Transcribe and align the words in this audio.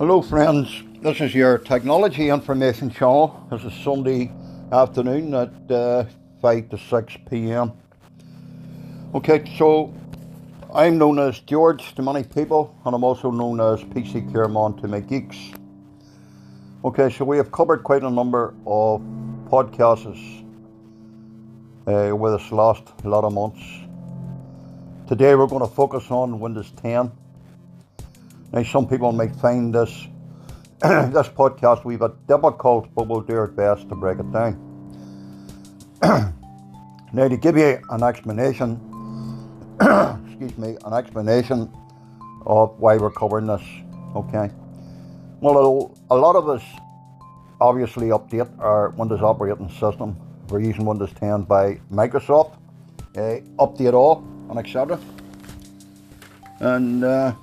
Hello, 0.00 0.22
friends. 0.22 0.82
This 1.02 1.20
is 1.20 1.34
your 1.34 1.58
technology 1.58 2.30
information 2.30 2.88
channel. 2.88 3.46
This 3.50 3.64
is 3.64 3.74
Sunday 3.84 4.32
afternoon 4.72 5.34
at 5.34 5.70
uh, 5.70 6.06
5 6.40 6.70
to 6.70 6.78
6 6.78 7.16
pm. 7.28 7.72
Okay, 9.14 9.44
so 9.58 9.92
I'm 10.72 10.96
known 10.96 11.18
as 11.18 11.40
George 11.40 11.94
to 11.96 12.00
many 12.00 12.24
people, 12.24 12.74
and 12.86 12.94
I'm 12.94 13.04
also 13.04 13.30
known 13.30 13.60
as 13.60 13.84
PC 13.92 14.32
Kiermon 14.32 14.80
to 14.80 14.88
my 14.88 15.00
geeks. 15.00 15.36
Okay, 16.82 17.10
so 17.10 17.26
we 17.26 17.36
have 17.36 17.52
covered 17.52 17.82
quite 17.82 18.02
a 18.02 18.10
number 18.10 18.54
of 18.66 19.02
podcasts 19.50 20.46
uh, 21.86 22.08
over 22.08 22.38
this 22.38 22.50
last 22.50 22.84
lot 23.04 23.24
of 23.24 23.34
months. 23.34 23.62
Today 25.06 25.34
we're 25.34 25.46
going 25.46 25.60
to 25.60 25.74
focus 25.74 26.10
on 26.10 26.40
Windows 26.40 26.72
10. 26.80 27.12
Now, 28.52 28.64
some 28.64 28.88
people 28.88 29.12
may 29.12 29.28
find 29.28 29.72
this 29.72 30.08
this 30.80 31.28
podcast 31.28 31.84
we've 31.84 31.98
bit 31.98 32.26
difficult, 32.26 32.92
but 32.94 33.06
we'll 33.06 33.20
do 33.20 33.36
our 33.36 33.46
best 33.46 33.88
to 33.90 33.94
break 33.94 34.18
it 34.18 34.32
down. 34.32 34.56
now, 37.12 37.28
to 37.28 37.36
give 37.36 37.56
you 37.56 37.78
an 37.90 38.02
explanation, 38.02 38.80
excuse 39.80 40.56
me, 40.58 40.76
an 40.84 40.94
explanation 40.94 41.70
of 42.46 42.76
why 42.80 42.96
we're 42.96 43.10
covering 43.10 43.46
this, 43.46 43.62
okay? 44.16 44.50
Well, 45.40 45.94
a 46.10 46.16
lot 46.16 46.34
of 46.34 46.48
us 46.48 46.62
obviously 47.60 48.08
update 48.08 48.50
our 48.58 48.90
Windows 48.90 49.20
operating 49.20 49.68
system. 49.68 50.16
We're 50.48 50.60
using 50.60 50.86
Windows 50.86 51.12
10 51.20 51.42
by 51.42 51.78
Microsoft, 51.92 52.54
uh, 53.16 53.40
update 53.58 53.92
all 53.92 54.24
and 54.48 54.58
etc. 54.58 54.98
And 56.60 57.04
uh, 57.04 57.34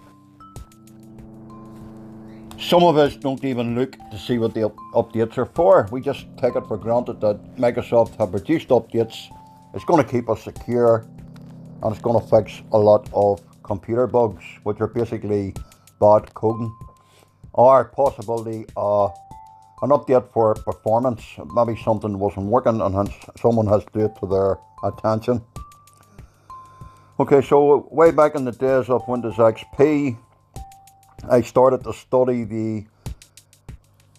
some 2.67 2.83
of 2.83 2.97
us 2.97 3.15
don't 3.15 3.45
even 3.45 3.75
look 3.75 3.93
to 4.11 4.17
see 4.17 4.37
what 4.37 4.53
the 4.53 4.65
up- 4.65 4.75
updates 4.93 5.37
are 5.37 5.45
for. 5.45 5.87
We 5.89 6.01
just 6.01 6.25
take 6.37 6.57
it 6.57 6.67
for 6.67 6.75
granted 6.75 7.21
that 7.21 7.55
Microsoft 7.55 8.17
have 8.17 8.31
produced 8.31 8.67
updates. 8.69 9.33
It's 9.73 9.85
going 9.85 10.03
to 10.03 10.09
keep 10.09 10.29
us 10.29 10.43
secure 10.43 11.07
and 11.81 11.93
it's 11.93 12.01
going 12.01 12.19
to 12.19 12.27
fix 12.27 12.61
a 12.73 12.77
lot 12.77 13.09
of 13.13 13.39
computer 13.63 14.05
bugs, 14.05 14.43
which 14.63 14.81
are 14.81 14.87
basically 14.87 15.53
bad 16.01 16.33
coding 16.33 16.75
or 17.53 17.85
possibly 17.85 18.65
uh, 18.75 19.05
an 19.81 19.91
update 19.91 20.29
for 20.33 20.53
performance. 20.55 21.23
Maybe 21.55 21.79
something 21.85 22.19
wasn't 22.19 22.47
working 22.47 22.81
and 22.81 22.93
hence 22.93 23.13
someone 23.39 23.67
has 23.67 23.85
to 23.85 23.91
do 23.93 24.05
it 24.05 24.15
to 24.19 24.27
their 24.27 24.57
attention. 24.83 25.41
Okay, 27.17 27.41
so 27.41 27.87
way 27.91 28.11
back 28.11 28.35
in 28.35 28.43
the 28.43 28.51
days 28.51 28.89
of 28.89 29.07
Windows 29.07 29.35
XP, 29.35 30.17
I 31.29 31.41
started 31.41 31.83
to 31.83 31.93
study 31.93 32.45
the 32.45 32.85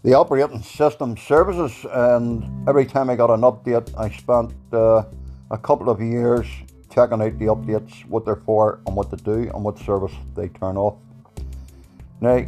the 0.05 0.15
operating 0.15 0.63
system 0.63 1.17
services, 1.17 1.73
and 1.91 2.69
every 2.69 2.87
time 2.87 3.11
I 3.11 3.17
got 3.17 3.31
an 3.31 3.41
update, 3.41 3.93
I 3.99 4.11
spent 4.11 4.53
uh, 4.73 5.03
a 5.51 5.59
couple 5.59 5.91
of 5.91 6.01
years 6.01 6.47
checking 6.93 7.21
out 7.21 7.39
the 7.39 7.47
updates, 7.47 8.05
what 8.07 8.25
they're 8.25 8.37
for, 8.37 8.81
and 8.87 8.95
what 8.95 9.11
to 9.11 9.17
do, 9.17 9.51
and 9.53 9.65
what 9.65 9.79
service 9.79 10.13
they 10.37 10.49
turn 10.49 10.77
off. 10.77 10.99
Now, 12.21 12.45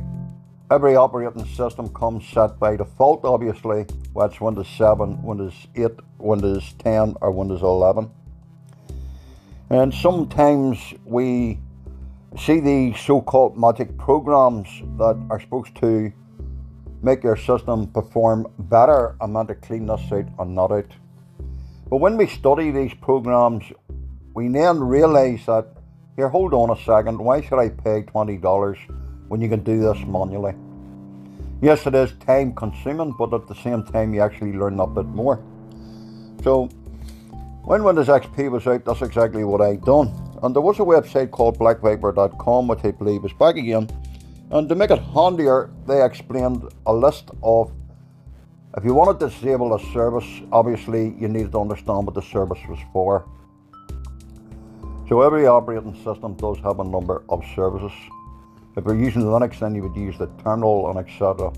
every 0.71 0.95
operating 0.95 1.45
system 1.47 1.89
comes 1.89 2.27
set 2.29 2.59
by 2.61 2.77
default, 2.77 3.25
obviously, 3.25 3.87
whether 4.13 4.31
it's 4.31 4.41
Windows 4.41 4.69
7, 4.69 5.23
Windows 5.23 5.55
8, 5.75 5.91
Windows 6.19 6.75
10, 6.79 7.17
or 7.21 7.33
Windows 7.33 7.63
11. 7.63 8.11
And 9.71 9.93
sometimes 9.93 10.79
we 11.05 11.59
see 12.39 12.61
these 12.61 12.99
so 13.01 13.21
called 13.21 13.59
magic 13.59 13.97
programs 13.99 14.69
that 14.99 15.21
are 15.31 15.41
supposed 15.41 15.75
to 15.77 16.13
make 17.03 17.25
your 17.25 17.37
system 17.37 17.87
perform 17.89 18.47
better 18.59 19.17
and 19.21 19.33
meant 19.33 19.49
to 19.49 19.55
clean 19.55 19.87
this 19.87 20.01
out 20.13 20.27
and 20.39 20.55
not 20.55 20.71
out. 20.71 20.93
But 21.89 21.97
when 21.97 22.17
we 22.17 22.27
study 22.27 22.71
these 22.71 22.95
programs, 22.95 23.65
we 24.35 24.49
then 24.49 24.81
realize 24.81 25.45
that 25.47 25.67
here, 26.17 26.29
hold 26.29 26.55
on 26.55 26.71
a 26.71 26.81
second, 26.83 27.19
why 27.19 27.41
should 27.41 27.59
I 27.59 27.71
pay 27.71 28.03
$20 28.03 28.79
when 29.29 29.41
you 29.41 29.49
can 29.49 29.65
do 29.65 29.81
this 29.81 29.99
manually? 30.07 30.55
Yes, 31.63 31.87
it 31.87 31.95
is 31.95 32.13
time 32.27 32.55
consuming, 32.55 33.15
but 33.19 33.35
at 33.35 33.49
the 33.49 33.55
same 33.55 33.85
time, 33.85 34.15
you 34.15 34.21
actually 34.21 34.53
learn 34.53 34.79
a 34.81 34.87
bit 34.87 35.07
more. 35.07 35.43
So, 36.43 36.67
when 37.65 37.85
Windows 37.85 38.09
XP 38.09 38.51
was 38.51 38.67
out, 38.67 38.85
that's 38.85 39.03
exactly 39.03 39.45
what 39.45 39.61
I 39.61 39.77
done. 39.77 40.30
And 40.43 40.55
there 40.55 40.63
was 40.63 40.79
a 40.79 40.83
website 40.83 41.31
called 41.31 41.59
blackviper.com, 41.59 42.69
which 42.69 42.85
I 42.85 42.93
believe 42.93 43.25
is 43.25 43.33
back 43.35 43.57
again. 43.57 43.89
And 44.51 44.69
to 44.69 44.75
make 44.75 44.91
it 44.91 44.99
handier, 44.99 45.71
they 45.87 46.05
explained 46.05 46.65
a 46.87 46.93
list 46.93 47.31
of 47.43 47.73
if 48.77 48.85
you 48.85 48.95
wanted 48.95 49.19
to 49.21 49.29
disable 49.29 49.75
a 49.75 49.81
service, 49.93 50.27
obviously 50.53 51.15
you 51.19 51.29
needed 51.29 51.53
to 51.53 51.61
understand 51.61 52.07
what 52.07 52.15
the 52.15 52.23
service 52.23 52.61
was 52.69 52.79
for. 52.93 53.29
So 55.09 55.23
every 55.23 55.47
operating 55.47 55.95
system 56.05 56.35
does 56.35 56.59
have 56.59 56.79
a 56.79 56.85
number 56.85 57.25
of 57.29 57.45
services. 57.57 57.93
If 58.77 58.85
you're 58.85 58.95
using 58.95 59.23
Linux, 59.23 59.59
then 59.59 59.75
you 59.75 59.83
would 59.83 59.97
use 59.97 60.17
the 60.17 60.29
terminal 60.45 60.89
and 60.89 61.01
etc. 61.01 61.53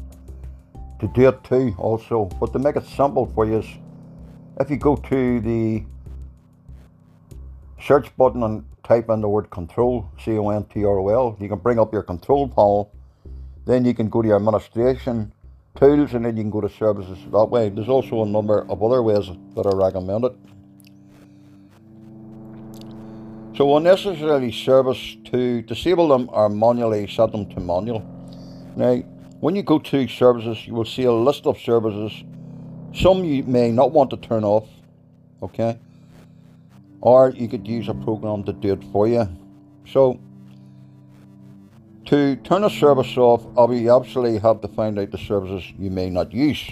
To 1.00 1.06
do 1.09 1.28
it 1.28 1.44
too, 1.44 1.75
also. 1.76 2.25
But 2.41 2.54
to 2.54 2.59
make 2.59 2.76
it 2.76 2.87
simple 2.87 3.26
for 3.34 3.44
you, 3.44 3.59
is 3.59 3.66
if 4.59 4.70
you 4.70 4.76
go 4.78 4.97
to 4.97 5.41
the 5.41 5.84
search 7.78 8.16
button 8.16 8.43
and 8.43 8.64
type 8.84 9.09
in 9.09 9.20
the 9.20 9.28
word 9.28 9.50
control, 9.50 10.10
C 10.22 10.37
O 10.38 10.50
N 10.50 10.65
T 10.65 10.84
R 10.84 10.98
O 10.98 11.09
L, 11.09 11.37
you 11.41 11.48
can 11.48 11.59
bring 11.59 11.78
up 11.78 11.93
your 11.93 12.03
control 12.03 12.48
panel. 12.48 12.93
Then 13.65 13.84
you 13.84 13.94
can 13.94 14.09
go 14.09 14.22
to 14.22 14.28
your 14.28 14.37
administration 14.37 15.32
tools 15.78 16.15
and 16.15 16.25
then 16.25 16.37
you 16.37 16.43
can 16.43 16.50
go 16.50 16.60
to 16.60 16.69
services 16.69 17.19
that 17.31 17.47
way. 17.47 17.69
There's 17.69 17.88
also 17.88 18.22
a 18.22 18.26
number 18.26 18.69
of 18.69 18.82
other 18.82 19.03
ways 19.03 19.26
that 19.54 19.66
are 19.66 19.76
recommended. 19.76 20.32
So 23.56 23.76
unnecessary 23.76 24.50
service 24.50 25.16
to 25.26 25.62
disable 25.62 26.09
them 26.09 26.28
or 26.32 26.49
manually 26.49 27.06
set 27.06 27.32
them 27.32 27.47
to 27.50 27.60
manual. 27.60 28.00
Now, 28.76 28.97
when 29.41 29.56
you 29.56 29.62
go 29.62 29.78
to 29.78 30.09
services, 30.09 30.66
you 30.66 30.75
will 30.75 30.84
see 30.84 31.04
a 31.04 31.12
list 31.12 31.47
of 31.47 31.59
services. 31.59 32.12
Some 32.94 33.25
you 33.25 33.43
may 33.43 33.70
not 33.70 33.93
want 33.93 34.10
to 34.10 34.16
turn 34.16 34.44
off, 34.44 34.69
okay? 35.43 35.78
Or 37.02 37.30
you 37.30 37.48
could 37.48 37.68
use 37.68 37.88
a 37.88 37.94
program 37.94 38.44
to 38.44 38.52
do 38.54 38.72
it 38.72 38.82
for 38.92 39.06
you. 39.06 39.28
So, 39.86 40.18
to 42.06 42.36
turn 42.36 42.64
a 42.64 42.70
service 42.70 43.16
off, 43.18 43.44
you 43.70 43.94
absolutely 43.94 44.38
have 44.38 44.62
to 44.62 44.68
find 44.68 44.98
out 44.98 45.10
the 45.10 45.18
services 45.18 45.70
you 45.78 45.90
may 45.90 46.08
not 46.08 46.32
use. 46.32 46.70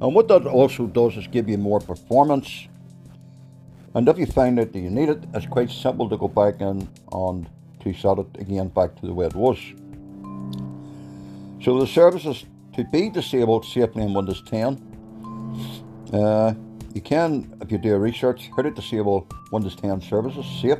And 0.00 0.14
what 0.14 0.28
that 0.28 0.46
also 0.46 0.86
does 0.86 1.16
is 1.16 1.26
give 1.26 1.48
you 1.48 1.58
more 1.58 1.80
performance 1.80 2.68
and 3.94 4.08
if 4.08 4.18
you 4.18 4.26
find 4.26 4.58
out 4.58 4.72
that 4.72 4.78
you 4.78 4.90
need 4.90 5.08
it, 5.08 5.24
it's 5.32 5.46
quite 5.46 5.70
simple 5.70 6.08
to 6.08 6.16
go 6.16 6.26
back 6.26 6.60
in 6.60 6.88
and 7.12 7.48
to 7.80 7.92
set 7.94 8.18
it 8.18 8.26
again 8.38 8.68
back 8.68 8.96
to 8.96 9.06
the 9.06 9.14
way 9.14 9.26
it 9.26 9.34
was. 9.34 9.58
So 11.62 11.78
the 11.78 11.86
services 11.86 12.44
to 12.74 12.84
be 12.84 13.08
disabled 13.08 13.64
safely 13.64 14.02
in 14.02 14.12
Windows 14.12 14.42
10, 14.42 16.10
uh, 16.12 16.54
you 16.94 17.00
can, 17.00 17.56
if 17.60 17.70
you 17.70 17.78
do 17.78 17.94
a 17.94 17.98
research, 17.98 18.50
how 18.56 18.62
to 18.62 18.70
disable 18.70 19.28
Windows 19.52 19.76
10 19.76 20.00
services 20.00 20.46
safe, 20.60 20.78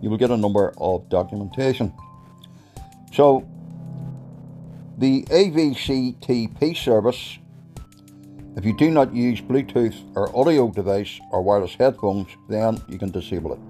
you 0.00 0.10
will 0.10 0.18
get 0.18 0.30
a 0.30 0.36
number 0.36 0.74
of 0.78 1.08
documentation. 1.08 1.92
So 3.12 3.48
the 4.98 5.22
AVCTP 5.24 6.76
service 6.76 7.38
if 8.56 8.64
you 8.64 8.76
do 8.76 8.90
not 8.90 9.14
use 9.14 9.40
Bluetooth 9.40 9.94
or 10.16 10.36
audio 10.36 10.68
device 10.70 11.20
or 11.30 11.40
wireless 11.40 11.74
headphones, 11.74 12.26
then 12.48 12.82
you 12.88 12.98
can 12.98 13.10
disable 13.10 13.52
it. 13.52 13.60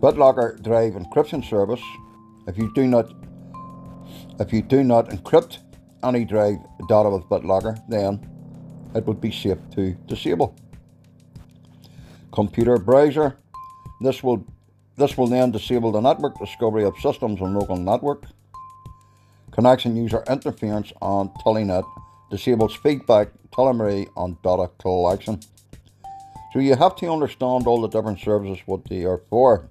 BitLocker 0.00 0.62
Drive 0.62 0.92
encryption 0.94 1.44
service. 1.44 1.82
If 2.46 2.56
you 2.56 2.72
do 2.74 2.86
not 2.86 3.12
if 4.38 4.52
you 4.52 4.62
do 4.62 4.84
not 4.84 5.10
encrypt 5.10 5.58
any 6.02 6.24
drive 6.24 6.58
data 6.88 7.10
with 7.10 7.24
BitLocker, 7.24 7.76
then 7.88 8.20
it 8.94 9.06
would 9.06 9.20
be 9.20 9.30
safe 9.30 9.58
to 9.74 9.92
disable. 10.06 10.54
Computer 12.32 12.76
browser. 12.78 13.36
This 14.00 14.22
will 14.22 14.44
this 14.96 15.16
will 15.18 15.26
then 15.26 15.50
disable 15.50 15.90
the 15.92 16.00
network 16.00 16.38
discovery 16.38 16.84
of 16.84 16.96
systems 16.98 17.40
on 17.40 17.54
local 17.54 17.76
network. 17.76 18.24
Connection 19.50 19.96
user 19.96 20.22
interference 20.28 20.92
on 21.00 21.30
Telenet 21.44 21.84
disables 22.30 22.74
feedback, 22.74 23.28
telemetry, 23.52 24.08
and 24.16 24.40
data 24.42 24.70
collection. 24.78 25.40
So 26.52 26.60
you 26.60 26.76
have 26.76 26.94
to 26.96 27.10
understand 27.10 27.66
all 27.66 27.80
the 27.80 27.88
different 27.88 28.20
services 28.20 28.62
what 28.66 28.84
they 28.84 29.04
are 29.04 29.20
for. 29.30 29.68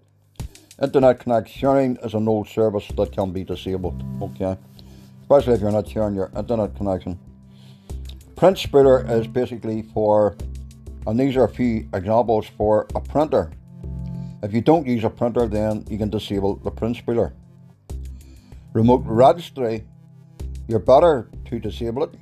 Internet 0.82 1.20
Connect 1.20 1.48
sharing 1.48 1.98
is 1.98 2.14
an 2.14 2.28
old 2.28 2.50
service 2.50 2.88
that 2.98 3.12
can 3.14 3.32
be 3.32 3.44
disabled, 3.44 4.04
okay? 4.22 4.58
Especially 5.22 5.54
if 5.54 5.62
you're 5.62 5.72
not 5.72 5.88
sharing 5.88 6.16
your 6.16 6.32
internet 6.36 6.76
connection. 6.76 7.18
Print 8.44 8.58
spreader 8.58 9.06
is 9.10 9.26
basically 9.26 9.84
for, 9.94 10.36
and 11.08 11.18
these 11.18 11.38
are 11.38 11.46
a 11.46 11.50
few 11.50 11.88
examples 11.94 12.46
for 12.58 12.86
a 12.94 13.00
printer. 13.00 13.50
If 14.44 14.54
you 14.54 14.60
don't 14.60 14.86
use 14.86 15.06
a 15.06 15.10
printer, 15.10 15.48
then 15.48 15.86
you 15.90 15.98
can 15.98 16.10
disable 16.10 16.58
the 16.58 16.70
print 16.70 16.98
spreader. 16.98 17.32
Remote 18.74 19.04
registry 19.06 19.86
you're 20.68 20.80
better 20.80 21.30
to 21.46 21.58
disable 21.58 22.04
it. 22.04 22.16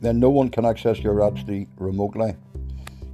Then 0.00 0.20
no 0.20 0.30
one 0.30 0.48
can 0.48 0.64
access 0.64 1.00
your 1.00 1.14
registry 1.14 1.66
remotely. 1.76 2.36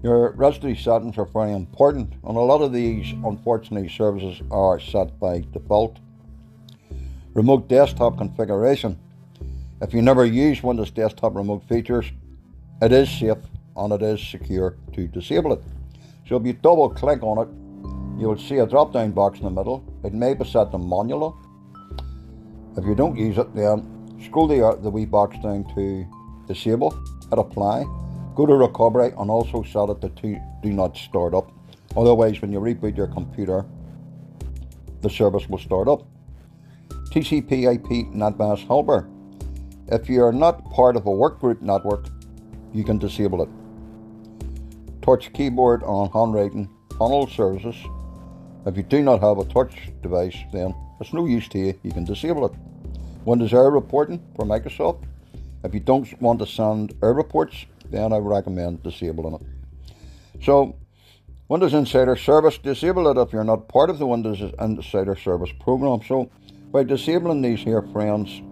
Your 0.03 0.33
registry 0.33 0.77
settings 0.77 1.17
are 1.17 1.25
very 1.25 1.55
important, 1.55 2.13
and 2.25 2.37
a 2.37 2.41
lot 2.41 2.61
of 2.61 2.75
these, 2.75 3.11
unfortunately, 3.25 3.89
services 3.89 4.43
are 4.51 4.79
set 4.79 5.19
by 5.19 5.47
default. 5.55 5.97
Remote 7.33 7.69
desktop 7.69 8.19
configuration. 8.19 8.99
If 9.81 9.95
you 9.95 10.03
never 10.03 10.27
use 10.27 10.63
Windows 10.63 10.91
Desktop 10.91 11.35
remote 11.35 11.67
features, 11.67 12.13
it 12.83 12.93
is 12.93 13.11
safe 13.11 13.39
and 13.77 13.93
it 13.93 14.03
is 14.03 14.21
secure 14.21 14.77
to 14.93 15.09
disable 15.09 15.53
it. 15.53 15.63
So 16.29 16.37
if 16.37 16.47
you 16.47 16.53
double 16.53 16.91
click 16.91 17.23
on 17.23 17.47
it, 17.47 18.21
you 18.21 18.29
will 18.29 18.39
see 18.39 18.59
a 18.59 18.67
drop 18.67 18.93
down 18.93 19.13
box 19.13 19.39
in 19.39 19.45
the 19.45 19.51
middle. 19.51 19.85
It 20.05 20.15
may 20.15 20.35
be 20.35 20.45
set 20.45 20.71
to 20.71 20.79
manual. 20.79 21.37
If 22.77 22.85
you 22.85 22.95
don't 22.95 23.17
use 23.17 23.39
it, 23.39 23.55
then 23.55 24.19
scroll 24.25 24.47
the, 24.47 24.79
the 24.83 24.91
wee 24.91 25.05
box 25.05 25.37
down 25.39 25.65
to 25.75 26.07
disable, 26.47 26.91
hit 27.31 27.39
apply, 27.39 27.85
Go 28.35 28.47
to 28.47 28.55
recovery 28.55 29.13
and 29.17 29.31
also 29.31 29.63
set 29.63 29.89
it 29.91 30.17
to 30.17 30.41
do 30.61 30.73
not 30.73 30.97
start 30.97 31.35
up. 31.35 31.53
Otherwise, 31.97 32.43
when 32.43 32.53
you 32.53 32.59
reboot 32.59 32.97
your 32.97 33.07
computer, 33.07 33.65
the 35.03 35.11
service 35.11 35.49
will 35.49 35.59
start 35.59 35.87
up. 35.87 36.03
TCP 37.13 37.73
IP 37.75 38.13
NetBIOS 38.13 38.67
helper. 38.67 39.09
If 39.87 40.09
you 40.09 40.25
are 40.25 40.33
not 40.33 40.69
part 40.73 40.97
of 40.97 41.07
a 41.07 41.11
workgroup 41.11 41.63
network, 41.63 42.07
you 42.75 42.85
can 42.85 42.99
disable 42.99 43.43
it. 43.43 43.49
Touch 45.01 45.33
keyboard 45.33 45.83
on 45.85 46.11
handwriting 46.11 46.69
all 46.99 47.27
services. 47.27 47.77
If 48.67 48.77
you 48.77 48.83
do 48.83 49.03
not 49.03 49.21
have 49.21 49.39
a 49.39 49.45
touch 49.45 49.91
device, 50.03 50.37
then 50.53 50.75
it's 51.01 51.13
no 51.13 51.27
use 51.27 51.49
to 51.49 51.59
you. 51.59 51.81
You 51.83 51.93
can 51.93 52.05
disable 52.05 52.47
it. 52.47 52.53
Windows 53.25 53.55
error 53.55 53.71
reporting 53.71 54.23
for 54.37 54.45
Microsoft. 54.45 55.05
If 55.63 55.73
you 55.73 55.81
don't 55.81 56.21
want 56.21 56.41
to 56.41 56.47
send 56.47 56.95
error 57.03 57.15
reports, 57.15 57.65
then 57.91 58.13
I 58.13 58.19
recommend 58.19 58.83
disabling 58.83 59.35
it. 59.35 60.43
So, 60.43 60.77
Windows 61.49 61.75
Insider 61.75 62.17
Service, 62.17 62.59
disable 62.59 63.09
it 63.09 63.19
if 63.19 63.33
you're 63.33 63.45
not 63.45 63.69
part 63.69 63.91
of 63.91 63.99
the 63.99 64.07
Windows 64.07 64.41
Insider 64.59 65.15
Service 65.15 65.51
program. 65.61 66.01
So, 66.07 66.31
by 66.73 66.83
disabling 66.83 67.43
these 67.43 67.61
here, 67.61 67.83
friends, 67.83 68.43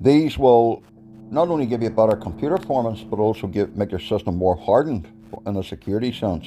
these 0.00 0.36
will 0.36 0.82
not 1.30 1.48
only 1.48 1.66
give 1.66 1.82
you 1.82 1.90
better 1.90 2.16
computer 2.16 2.56
performance, 2.56 3.02
but 3.02 3.18
also 3.18 3.46
give, 3.46 3.76
make 3.76 3.90
your 3.90 4.00
system 4.00 4.36
more 4.36 4.56
hardened 4.56 5.08
in 5.46 5.56
a 5.56 5.62
security 5.62 6.12
sense. 6.12 6.46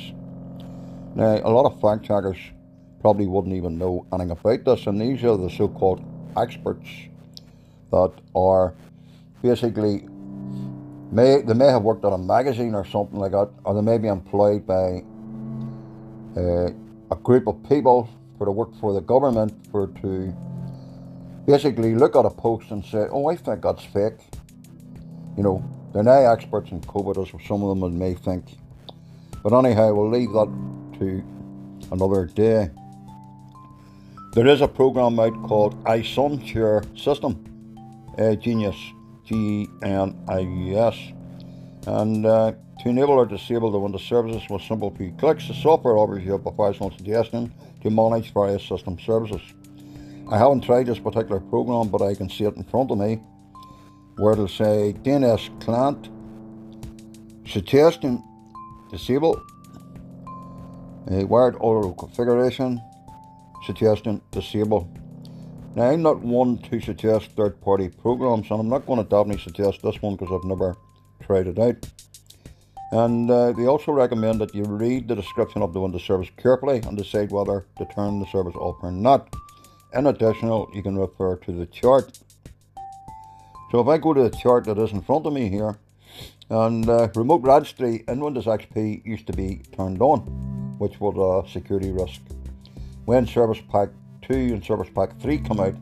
Now, 1.16 1.40
a 1.44 1.50
lot 1.50 1.66
of 1.66 1.80
fact 1.82 2.06
checkers 2.06 2.38
probably 3.02 3.28
wouldn't 3.28 3.56
even 3.56 3.78
know 3.78 4.06
anything 4.14 4.32
about 4.32 4.66
this, 4.66 4.88
and 4.88 5.00
these 5.02 5.24
are 5.24 5.38
the 5.38 5.50
so 5.50 5.68
called 5.68 6.04
experts 6.38 6.88
that 7.92 8.12
are 8.36 8.74
basically 9.42 10.08
may 11.12 11.42
they 11.42 11.54
may 11.54 11.68
have 11.68 11.82
worked 11.82 12.06
on 12.06 12.14
a 12.14 12.18
magazine 12.18 12.76
or 12.76 12.86
something 12.86 13.20
like 13.20 13.32
that, 13.32 13.50
or 13.64 13.74
they 13.74 13.82
may 13.82 13.98
be 13.98 14.08
employed 14.08 14.66
by 14.66 15.04
uh, 16.38 16.70
a 17.12 17.16
group 17.24 17.48
of 17.48 17.62
people 17.68 18.08
for 18.38 18.46
to 18.46 18.52
work 18.52 18.74
for 18.80 18.94
the 18.94 19.02
government 19.02 19.54
for 19.72 19.88
to 20.02 20.34
basically 21.48 21.96
look 21.96 22.16
at 22.16 22.26
a 22.26 22.30
post 22.30 22.72
and 22.72 22.86
say, 22.86 23.08
"Oh, 23.12 23.28
I 23.28 23.36
think 23.36 23.62
that's 23.62 23.84
fake." 23.84 24.20
You 25.40 25.44
know, 25.44 25.64
they're 25.94 26.04
now 26.04 26.34
experts 26.34 26.70
in 26.72 26.82
COVID, 26.82 27.18
as 27.18 27.48
some 27.48 27.64
of 27.64 27.80
them 27.80 27.98
may 27.98 28.14
think. 28.14 28.44
But 29.42 29.54
anyhow, 29.54 29.94
we'll 29.94 30.10
leave 30.10 30.34
that 30.34 30.50
to 31.00 31.24
another 31.94 32.26
day. 32.26 32.70
There 34.34 34.48
is 34.48 34.60
a 34.60 34.68
program 34.68 35.18
out 35.18 35.32
called 35.44 35.82
iSunshare 35.86 36.84
System, 37.02 37.42
uh, 38.18 38.36
Genius 38.36 38.76
G-N-I-U-S. 39.28 40.98
And 41.88 42.26
uh, 42.26 42.52
to 42.82 42.90
enable 42.90 43.14
or 43.14 43.26
disable 43.26 43.72
the 43.72 43.80
Windows 43.80 44.04
services 44.04 44.44
with 44.50 44.62
simple 44.64 44.94
few 44.94 45.14
clicks, 45.18 45.48
the 45.48 45.54
software 45.54 45.98
offers 45.98 46.22
you 46.26 46.34
a 46.34 46.40
professional 46.40 46.92
suggestion 46.92 47.54
to 47.82 47.90
manage 47.90 48.34
various 48.34 48.68
system 48.68 49.00
services. 49.00 49.42
I 50.30 50.38
haven't 50.38 50.66
tried 50.66 50.88
this 50.88 51.00
particular 51.00 51.40
program, 51.40 51.88
but 51.88 52.02
I 52.02 52.14
can 52.14 52.30
see 52.30 52.44
it 52.44 52.58
in 52.58 52.66
front 52.66 52.92
of 52.92 52.98
me 52.98 53.22
where 54.20 54.34
it'll 54.34 54.48
say 54.48 54.96
DNS 55.04 55.62
client 55.62 56.10
suggestion 57.48 58.24
disable 58.92 59.42
a 61.10 61.24
wired 61.24 61.56
auto 61.60 61.94
configuration 61.94 62.80
suggestion 63.66 64.22
disable 64.32 64.88
now, 65.76 65.92
I'm 65.92 66.02
not 66.02 66.20
one 66.22 66.58
to 66.70 66.82
suggest 66.82 67.32
third 67.38 67.62
party 67.62 67.90
programs, 67.90 68.50
and 68.50 68.60
I'm 68.60 68.70
not 68.70 68.88
going 68.88 68.98
to 68.98 69.08
definitely 69.08 69.42
suggest 69.42 69.82
this 69.84 70.02
one 70.02 70.16
because 70.16 70.34
I've 70.34 70.48
never 70.48 70.76
tried 71.22 71.48
it 71.48 71.60
out. 71.60 71.88
And 72.92 73.30
uh, 73.30 73.52
they 73.52 73.68
also 73.68 73.92
recommend 73.92 74.42
that 74.42 74.56
you 74.56 74.64
read 74.64 75.08
the 75.08 75.16
description 75.16 75.62
of 75.62 75.74
the 75.74 75.80
Windows 75.80 76.04
service 76.04 76.30
carefully 76.38 76.80
and 76.80 76.98
decide 76.98 77.32
whether 77.32 77.68
to 77.78 77.86
turn 77.86 78.20
the 78.20 78.26
service 78.26 78.56
off 78.56 78.78
or 78.82 78.92
not. 78.92 79.32
In 79.94 80.08
addition, 80.08 80.50
you 80.74 80.82
can 80.82 80.98
refer 80.98 81.36
to 81.36 81.52
the 81.52 81.68
chart. 81.68 82.18
So 83.72 83.80
if 83.80 83.88
I 83.88 83.98
go 84.00 84.14
to 84.14 84.24
the 84.24 84.36
chart 84.36 84.66
that 84.66 84.80
is 84.80 84.92
in 84.92 85.02
front 85.02 85.28
of 85.28 85.34
me 85.34 85.48
here, 85.48 85.78
and 86.50 86.90
uh, 86.90 87.10
remote 87.14 87.44
registry 87.44 88.04
in 88.08 88.20
Windows 88.20 88.46
XP 88.46 89.06
used 89.06 89.28
to 89.28 89.34
be 89.34 89.62
turned 89.78 90.02
on, 90.02 90.22
which 90.80 91.00
was 91.00 91.16
a 91.16 91.52
security 91.52 91.92
risk. 91.92 92.20
When 93.06 93.28
Service 93.28 93.62
Pack 93.72 93.90
2 94.24 94.34
and 94.34 94.66
Service 94.66 94.90
Pack 94.94 95.20
3 95.20 95.38
come 95.40 95.60
out, 95.60 95.76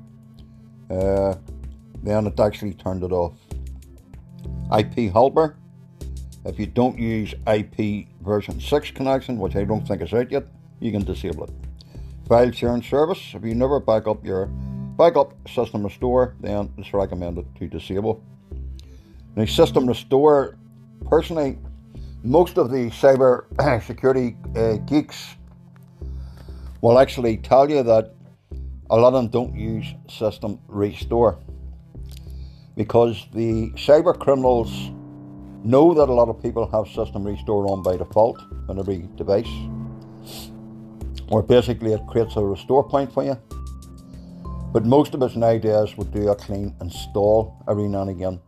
uh, 0.90 1.36
then 2.04 2.28
it 2.28 2.38
actually 2.40 2.74
turned 2.74 3.04
it 3.04 3.14
off. 3.14 3.34
IP 4.78 5.14
helper, 5.14 5.56
if 6.44 6.60
you 6.60 6.66
don't 6.66 6.98
use 7.00 7.34
IP 7.48 8.08
version 8.22 8.60
6 8.60 8.92
connection, 8.92 9.38
which 9.38 9.56
I 9.56 9.64
don't 9.64 9.88
think 9.88 10.02
is 10.02 10.14
out 10.14 10.30
yet, 10.30 10.48
you 10.82 10.92
can 10.92 11.06
disable 11.06 11.46
it. 11.46 11.52
File 12.28 12.52
sharing 12.52 12.84
service, 12.84 13.34
if 13.34 13.46
you 13.46 13.56
never 13.56 13.80
back 13.80 14.08
up 14.08 14.26
your 14.26 14.50
backup 14.98 15.34
system 15.48 15.84
restore, 15.84 16.36
then 16.42 16.74
it's 16.78 16.94
recommended 16.94 17.46
to 17.58 17.68
disable. 17.68 18.24
Now, 19.36 19.46
system 19.46 19.86
restore, 19.86 20.58
personally, 21.06 21.60
most 22.24 22.58
of 22.58 22.72
the 22.72 22.90
cyber 22.90 23.46
security 23.86 24.36
uh, 24.56 24.78
geeks 24.78 25.36
will 26.82 27.00
actually 27.00 27.38
tell 27.38 27.70
you 27.70 27.84
that 27.84 28.16
a 28.90 28.98
lot 28.98 29.10
of 29.10 29.14
them 29.14 29.28
don't 29.28 29.56
use 29.56 29.86
system 30.10 30.60
restore 30.68 31.38
because 32.76 33.28
the 33.34 33.70
cyber 33.72 34.18
criminals 34.18 34.92
know 35.64 35.94
that 35.94 36.10
a 36.10 36.14
lot 36.14 36.30
of 36.30 36.42
people 36.42 36.70
have 36.72 36.88
system 36.88 37.24
restore 37.24 37.68
on 37.68 37.84
by 37.84 37.98
default 37.98 38.40
on 38.70 38.80
every 38.80 39.08
device 39.16 39.50
or 41.30 41.44
basically 41.44 41.94
it 41.94 42.02
creates 42.08 42.36
a 42.36 42.42
restore 42.42 42.88
point 42.88 43.12
for 43.12 43.24
you 43.24 43.38
but 44.78 44.86
most 44.86 45.14
of 45.16 45.24
us 45.24 45.36
nowadays 45.36 45.98
would 45.98 46.12
do 46.12 46.30
a 46.30 46.36
clean 46.36 46.76
install 46.82 47.38
every 47.68 47.88
now 47.88 48.02
and 48.02 48.12
again 48.12 48.40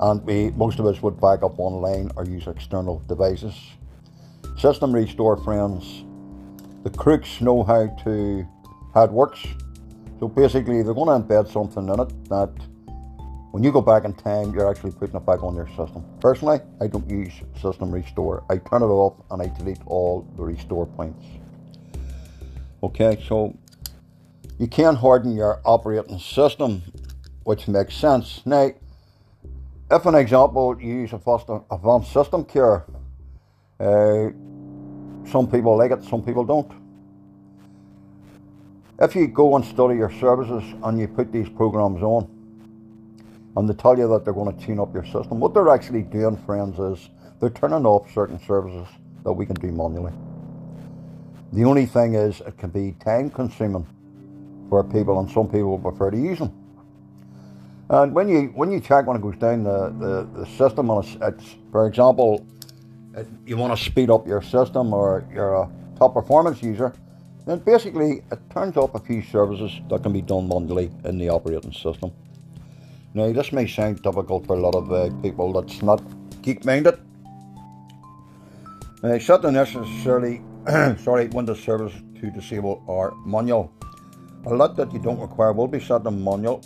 and 0.00 0.24
we 0.24 0.50
most 0.50 0.78
of 0.80 0.86
us 0.86 1.00
would 1.02 1.20
back 1.20 1.42
up 1.42 1.58
online 1.58 2.10
or 2.16 2.24
use 2.24 2.46
external 2.46 2.98
devices 3.06 3.54
system 4.58 4.92
restore 4.92 5.36
friends 5.36 6.04
the 6.82 6.90
crooks 6.90 7.40
know 7.40 7.62
how 7.62 7.86
to 8.04 8.46
how 8.94 9.04
it 9.04 9.12
works 9.12 9.46
so 10.20 10.28
basically, 10.28 10.82
they're 10.82 10.92
going 10.92 11.08
to 11.08 11.26
embed 11.26 11.50
something 11.50 11.88
in 11.88 11.98
it 11.98 12.28
that 12.28 12.52
when 13.52 13.64
you 13.64 13.72
go 13.72 13.80
back 13.80 14.04
in 14.04 14.12
time, 14.12 14.52
you're 14.52 14.70
actually 14.70 14.92
putting 14.92 15.16
it 15.16 15.24
back 15.24 15.42
on 15.42 15.56
your 15.56 15.66
system. 15.68 16.04
Personally, 16.20 16.60
I 16.78 16.88
don't 16.88 17.08
use 17.08 17.32
system 17.60 17.90
restore. 17.90 18.44
I 18.50 18.58
turn 18.58 18.82
it 18.82 18.92
off 18.92 19.14
and 19.30 19.40
I 19.40 19.46
delete 19.56 19.80
all 19.86 20.28
the 20.36 20.42
restore 20.42 20.84
points. 20.84 21.24
Okay, 22.82 23.24
so 23.26 23.56
you 24.60 24.68
can 24.68 24.94
harden 24.94 25.34
your 25.34 25.62
operating 25.64 26.18
system, 26.18 26.82
which 27.44 27.66
makes 27.66 27.94
sense. 27.94 28.42
Now, 28.44 28.70
if 29.90 30.04
an 30.04 30.14
example, 30.14 30.78
you 30.78 30.96
use 30.96 31.14
a 31.14 31.62
advanced 31.70 32.12
system 32.12 32.44
care, 32.44 32.84
uh, 33.80 34.28
some 35.30 35.50
people 35.50 35.78
like 35.78 35.92
it, 35.92 36.04
some 36.04 36.22
people 36.22 36.44
don't. 36.44 36.70
If 39.00 39.16
you 39.16 39.28
go 39.28 39.56
and 39.56 39.64
study 39.64 39.96
your 39.96 40.12
services 40.20 40.62
and 40.82 41.00
you 41.00 41.08
put 41.08 41.32
these 41.32 41.48
programs 41.48 42.02
on, 42.02 42.28
and 43.56 43.66
they 43.66 43.72
tell 43.72 43.98
you 43.98 44.08
that 44.08 44.26
they're 44.26 44.34
going 44.34 44.54
to 44.54 44.66
tune 44.66 44.78
up 44.78 44.92
your 44.92 45.06
system, 45.06 45.40
what 45.40 45.54
they're 45.54 45.70
actually 45.70 46.02
doing, 46.02 46.36
friends, 46.36 46.78
is 46.78 47.08
they're 47.40 47.48
turning 47.48 47.86
off 47.86 48.12
certain 48.12 48.38
services 48.46 48.86
that 49.24 49.32
we 49.32 49.46
can 49.46 49.56
do 49.56 49.72
manually. 49.72 50.12
The 51.54 51.64
only 51.64 51.86
thing 51.86 52.12
is, 52.12 52.42
it 52.42 52.58
can 52.58 52.68
be 52.68 52.92
time 53.02 53.30
consuming 53.30 53.86
for 54.70 54.82
people, 54.84 55.20
and 55.20 55.30
some 55.30 55.48
people 55.48 55.78
prefer 55.78 56.10
to 56.10 56.16
use 56.16 56.38
them. 56.38 56.52
And 57.90 58.14
when 58.14 58.28
you 58.28 58.52
when 58.54 58.70
you 58.70 58.80
check 58.80 59.06
when 59.06 59.16
it 59.16 59.22
goes 59.22 59.36
down 59.36 59.64
the, 59.64 59.92
the, 59.98 60.40
the 60.40 60.46
system, 60.46 60.88
and 60.90 61.04
it's, 61.04 61.16
it's 61.20 61.56
for 61.72 61.86
example, 61.86 62.46
you 63.44 63.56
want 63.56 63.76
to 63.76 63.84
speed 63.84 64.10
up 64.10 64.26
your 64.26 64.40
system 64.40 64.94
or 64.94 65.26
you're 65.34 65.54
a 65.54 65.68
top 65.98 66.14
performance 66.14 66.62
user, 66.62 66.94
then 67.46 67.58
basically 67.58 68.22
it 68.30 68.38
turns 68.50 68.76
off 68.76 68.94
a 68.94 69.00
few 69.00 69.22
services 69.22 69.72
that 69.88 70.02
can 70.02 70.12
be 70.12 70.22
done 70.22 70.48
manually 70.48 70.90
in 71.04 71.18
the 71.18 71.28
operating 71.28 71.72
system. 71.72 72.12
Now, 73.12 73.32
this 73.32 73.52
may 73.52 73.66
sound 73.66 74.02
difficult 74.02 74.46
for 74.46 74.56
a 74.56 74.60
lot 74.60 74.76
of 74.76 74.92
uh, 74.92 75.10
people 75.20 75.52
that's 75.52 75.82
not 75.82 76.00
geek 76.42 76.64
minded. 76.64 76.96
Uh, 79.02 79.18
set 79.18 79.42
the 79.42 79.50
necessarily 79.50 80.42
sorry 81.02 81.26
Windows 81.28 81.60
service 81.60 81.92
to 82.20 82.30
disable 82.30 82.84
or 82.86 83.16
manual. 83.26 83.72
A 84.46 84.54
lot 84.54 84.76
that 84.76 84.92
you 84.92 84.98
don't 84.98 85.20
require 85.20 85.52
will 85.52 85.68
be 85.68 85.80
set 85.80 86.06
in 86.06 86.24
manual. 86.24 86.62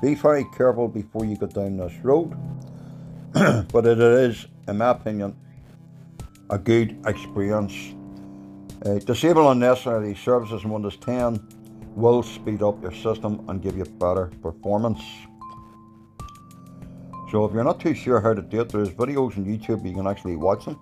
Be 0.00 0.14
very 0.14 0.44
careful 0.56 0.86
before 0.86 1.24
you 1.24 1.36
go 1.36 1.46
down 1.46 1.76
this 1.76 1.92
road, 2.04 2.36
but 3.72 3.84
it 3.84 3.98
is, 3.98 4.46
in 4.68 4.78
my 4.78 4.90
opinion, 4.90 5.36
a 6.50 6.58
good 6.58 6.96
experience. 7.06 7.74
Uh, 8.86 9.00
disable 9.00 9.50
unnecessary 9.50 10.14
services 10.14 10.62
in 10.62 10.70
Windows 10.70 10.96
10 10.98 11.40
will 11.96 12.22
speed 12.22 12.62
up 12.62 12.80
your 12.80 12.94
system 12.94 13.44
and 13.48 13.60
give 13.60 13.76
you 13.76 13.84
better 13.84 14.30
performance. 14.40 15.02
So 17.32 17.44
if 17.44 17.52
you're 17.52 17.64
not 17.64 17.80
too 17.80 17.94
sure 17.94 18.20
how 18.20 18.34
to 18.34 18.40
do 18.40 18.60
it, 18.60 18.68
there's 18.68 18.90
videos 18.90 19.36
on 19.36 19.44
YouTube 19.44 19.84
you 19.84 19.94
can 19.94 20.06
actually 20.06 20.36
watch 20.36 20.64
them. 20.64 20.78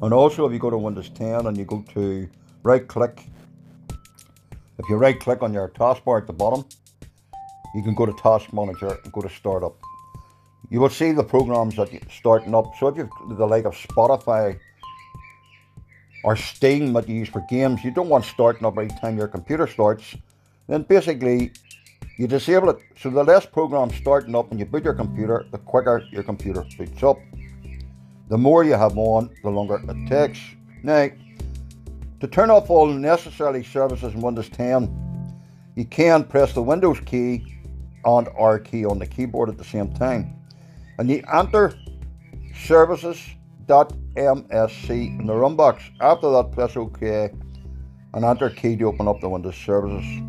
And 0.00 0.14
also 0.14 0.46
if 0.46 0.52
you 0.54 0.58
go 0.58 0.70
to 0.70 0.78
Windows 0.78 1.10
10 1.10 1.46
and 1.46 1.56
you 1.56 1.66
go 1.66 1.84
to 1.92 2.28
right 2.62 2.88
click, 2.88 3.26
if 4.78 4.88
you 4.88 4.96
right 4.96 5.18
click 5.18 5.42
on 5.42 5.52
your 5.52 5.68
taskbar 5.68 6.20
at 6.20 6.26
the 6.26 6.32
bottom, 6.32 6.64
you 7.74 7.82
can 7.82 7.94
go 7.94 8.06
to 8.06 8.12
Task 8.12 8.52
Manager 8.52 8.98
and 9.02 9.12
go 9.12 9.20
to 9.20 9.28
Startup. 9.28 9.76
You 10.70 10.80
will 10.80 10.90
see 10.90 11.12
the 11.12 11.24
programs 11.24 11.76
that 11.76 11.92
you're 11.92 12.02
starting 12.10 12.54
up. 12.54 12.72
So 12.78 12.88
if 12.88 12.96
you've 12.96 13.10
the 13.36 13.46
like 13.46 13.64
of 13.64 13.74
Spotify 13.74 14.58
or 16.24 16.36
Steam 16.36 16.92
that 16.92 17.08
you 17.08 17.16
use 17.16 17.28
for 17.28 17.42
games, 17.48 17.84
you 17.84 17.90
don't 17.90 18.08
want 18.08 18.24
starting 18.24 18.66
up 18.66 18.74
every 18.74 18.88
time 19.00 19.16
your 19.16 19.28
computer 19.28 19.66
starts, 19.66 20.16
then 20.66 20.82
basically 20.82 21.52
you 22.18 22.26
disable 22.26 22.70
it. 22.70 22.78
So 22.98 23.10
the 23.10 23.24
less 23.24 23.46
programs 23.46 23.94
starting 23.94 24.34
up 24.34 24.50
when 24.50 24.58
you 24.58 24.66
boot 24.66 24.84
your 24.84 24.94
computer, 24.94 25.46
the 25.50 25.58
quicker 25.58 26.02
your 26.10 26.22
computer 26.22 26.64
boots 26.76 27.02
up. 27.02 27.18
The 28.28 28.36
more 28.36 28.64
you 28.64 28.74
have 28.74 28.98
on, 28.98 29.30
the 29.42 29.50
longer 29.50 29.80
it 29.82 30.08
takes. 30.08 30.38
Now, 30.82 31.08
to 32.20 32.26
turn 32.26 32.50
off 32.50 32.70
all 32.70 32.86
necessary 32.86 33.64
services 33.64 34.14
in 34.14 34.20
Windows 34.20 34.48
10, 34.48 35.34
you 35.76 35.84
can 35.84 36.24
press 36.24 36.52
the 36.52 36.62
Windows 36.62 37.00
key 37.00 37.54
and 38.04 38.28
R 38.36 38.58
key 38.58 38.84
on 38.84 38.98
the 38.98 39.06
keyboard 39.06 39.48
at 39.48 39.58
the 39.58 39.64
same 39.64 39.92
time. 39.92 40.34
And 40.98 41.08
you 41.08 41.22
enter 41.32 41.74
services.msc 42.54 44.90
in 44.90 45.26
the 45.26 45.34
run 45.34 45.56
box. 45.56 45.82
After 46.00 46.30
that, 46.32 46.52
press 46.52 46.76
OK 46.76 47.30
and 48.14 48.24
enter 48.24 48.50
key 48.50 48.76
to 48.76 48.84
open 48.84 49.06
up 49.06 49.20
the 49.20 49.28
Windows 49.28 49.56
services. 49.56 50.22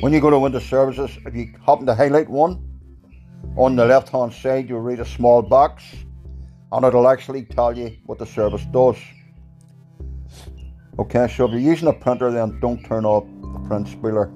When 0.00 0.12
you 0.12 0.20
go 0.20 0.30
to 0.30 0.38
Windows 0.38 0.64
services, 0.64 1.10
if 1.26 1.34
you 1.34 1.52
happen 1.66 1.86
to 1.86 1.94
highlight 1.94 2.28
one, 2.28 2.64
on 3.56 3.74
the 3.74 3.84
left 3.84 4.10
hand 4.10 4.32
side 4.32 4.68
you'll 4.68 4.80
read 4.80 5.00
a 5.00 5.04
small 5.04 5.42
box 5.42 5.82
and 6.70 6.84
it'll 6.84 7.08
actually 7.08 7.44
tell 7.44 7.76
you 7.76 7.96
what 8.06 8.18
the 8.18 8.26
service 8.26 8.64
does. 8.66 8.96
Okay, 10.98 11.28
so 11.28 11.44
if 11.44 11.52
you're 11.52 11.60
using 11.60 11.86
a 11.86 11.92
printer, 11.92 12.32
then 12.32 12.58
don't 12.58 12.82
turn 12.84 13.04
off 13.04 13.24
the 13.40 13.68
print 13.68 13.86
spooler. 13.86 14.32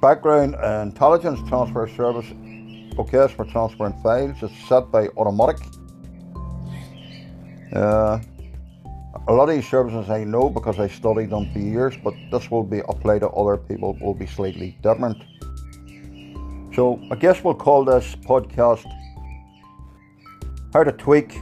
Background 0.00 0.54
intelligence 0.54 1.40
transfer 1.48 1.88
service. 1.88 2.26
Okay, 2.98 3.18
it's 3.18 3.32
for 3.32 3.44
transferring 3.46 4.00
files. 4.00 4.36
It's 4.42 4.54
set 4.68 4.92
by 4.92 5.08
automatic. 5.16 5.60
Uh, 7.74 8.20
a 9.26 9.32
lot 9.32 9.48
of 9.48 9.56
these 9.56 9.68
services 9.68 10.08
I 10.08 10.22
know 10.22 10.48
because 10.48 10.78
I 10.78 10.86
studied 10.86 11.30
them 11.30 11.52
for 11.52 11.58
years, 11.58 11.96
but 12.02 12.14
this 12.30 12.48
will 12.48 12.62
be 12.62 12.78
applied 12.88 13.20
to 13.20 13.28
other 13.30 13.56
people. 13.56 13.98
Will 14.00 14.14
be 14.14 14.26
slightly 14.26 14.78
different. 14.82 15.18
So 16.74 17.00
I 17.10 17.16
guess 17.16 17.42
we'll 17.42 17.54
call 17.54 17.84
this 17.84 18.14
podcast 18.14 18.86
how 20.72 20.84
to 20.84 20.92
tweak 20.92 21.36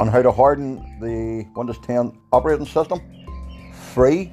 and 0.00 0.10
how 0.10 0.22
to 0.22 0.30
harden 0.32 0.76
the 1.00 1.46
Windows 1.54 1.78
10 1.80 2.12
operating 2.32 2.66
system 2.66 3.00
free 3.72 4.32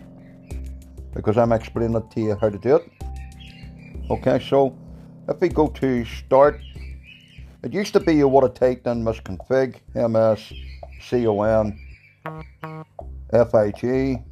because 1.13 1.37
I'm 1.37 1.51
explaining 1.51 1.95
it 1.97 2.09
to 2.11 2.21
you 2.21 2.35
how 2.39 2.49
to 2.49 2.57
do 2.57 2.75
it. 2.77 2.91
Okay, 4.09 4.39
so 4.39 4.77
if 5.27 5.39
we 5.41 5.49
go 5.49 5.67
to 5.67 6.05
start, 6.05 6.59
it 7.63 7.73
used 7.73 7.93
to 7.93 7.99
be 7.99 8.13
you 8.13 8.27
would 8.27 8.43
have 8.43 8.53
taken 8.53 9.03
misconfig, 9.03 9.75
ms, 9.93 10.53
con, 11.09 11.77
fig, 13.51 14.23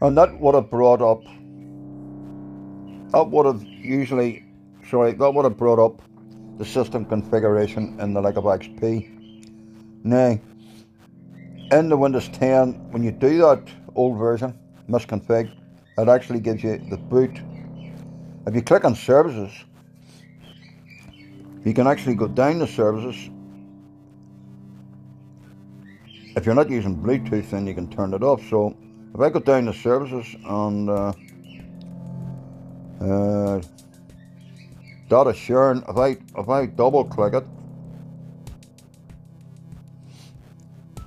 and 0.00 0.16
that 0.16 0.40
would 0.40 0.54
have 0.54 0.70
brought 0.70 1.02
up, 1.02 1.22
that 3.10 3.28
would 3.30 3.46
have 3.46 3.62
usually, 3.64 4.44
sorry, 4.88 5.12
that 5.12 5.30
would 5.30 5.44
have 5.44 5.56
brought 5.56 5.78
up 5.78 6.00
the 6.58 6.64
system 6.64 7.04
configuration 7.04 7.98
in 8.00 8.12
the 8.12 8.20
Lego 8.20 8.42
XP. 8.42 9.08
Now, 10.04 10.38
in 11.70 11.88
the 11.88 11.96
Windows 11.96 12.28
10, 12.28 12.90
when 12.90 13.04
you 13.04 13.12
do 13.12 13.38
that 13.38 13.62
old 13.94 14.18
version, 14.18 14.58
misconfig, 14.88 15.50
it 15.96 16.08
actually 16.08 16.40
gives 16.40 16.62
you 16.64 16.78
the 16.90 16.96
boot. 16.96 17.40
If 18.46 18.54
you 18.54 18.62
click 18.62 18.84
on 18.84 18.94
services, 18.94 19.52
you 21.64 21.74
can 21.74 21.86
actually 21.86 22.14
go 22.14 22.26
down 22.26 22.58
to 22.58 22.66
services. 22.66 23.30
If 26.36 26.46
you're 26.46 26.54
not 26.54 26.70
using 26.70 26.96
Bluetooth, 26.96 27.50
then 27.50 27.66
you 27.66 27.74
can 27.74 27.88
turn 27.90 28.14
it 28.14 28.22
off. 28.22 28.42
So 28.48 28.76
if 29.14 29.20
I 29.20 29.28
go 29.30 29.40
down 29.40 29.66
to 29.66 29.74
services 29.74 30.34
and 30.44 30.88
uh, 30.90 31.12
uh, 33.00 33.60
data 35.08 35.34
sharing, 35.34 35.82
if 35.88 35.96
I 35.96 36.16
if 36.36 36.48
I 36.48 36.66
double 36.66 37.04
click 37.04 37.34
it, 37.34 37.44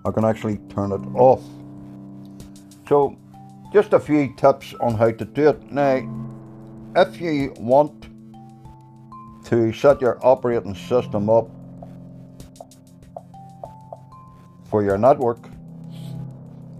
I 0.04 0.12
can 0.12 0.26
actually 0.26 0.58
turn 0.70 0.92
it 0.92 1.02
off. 1.16 1.44
So 2.90 3.18
just 3.72 3.94
a 3.94 4.00
few 4.00 4.34
tips 4.36 4.74
on 4.82 4.96
how 4.96 5.12
to 5.12 5.26
do 5.26 5.50
it. 5.50 5.72
Now, 5.72 6.02
if 6.96 7.22
you 7.22 7.54
want 7.58 8.08
to 9.46 9.72
set 9.74 10.02
your 10.02 10.20
operating 10.26 10.76
system 10.76 11.30
up 11.30 11.50
for 14.70 14.84
your 14.84 14.98
network, 14.98 15.40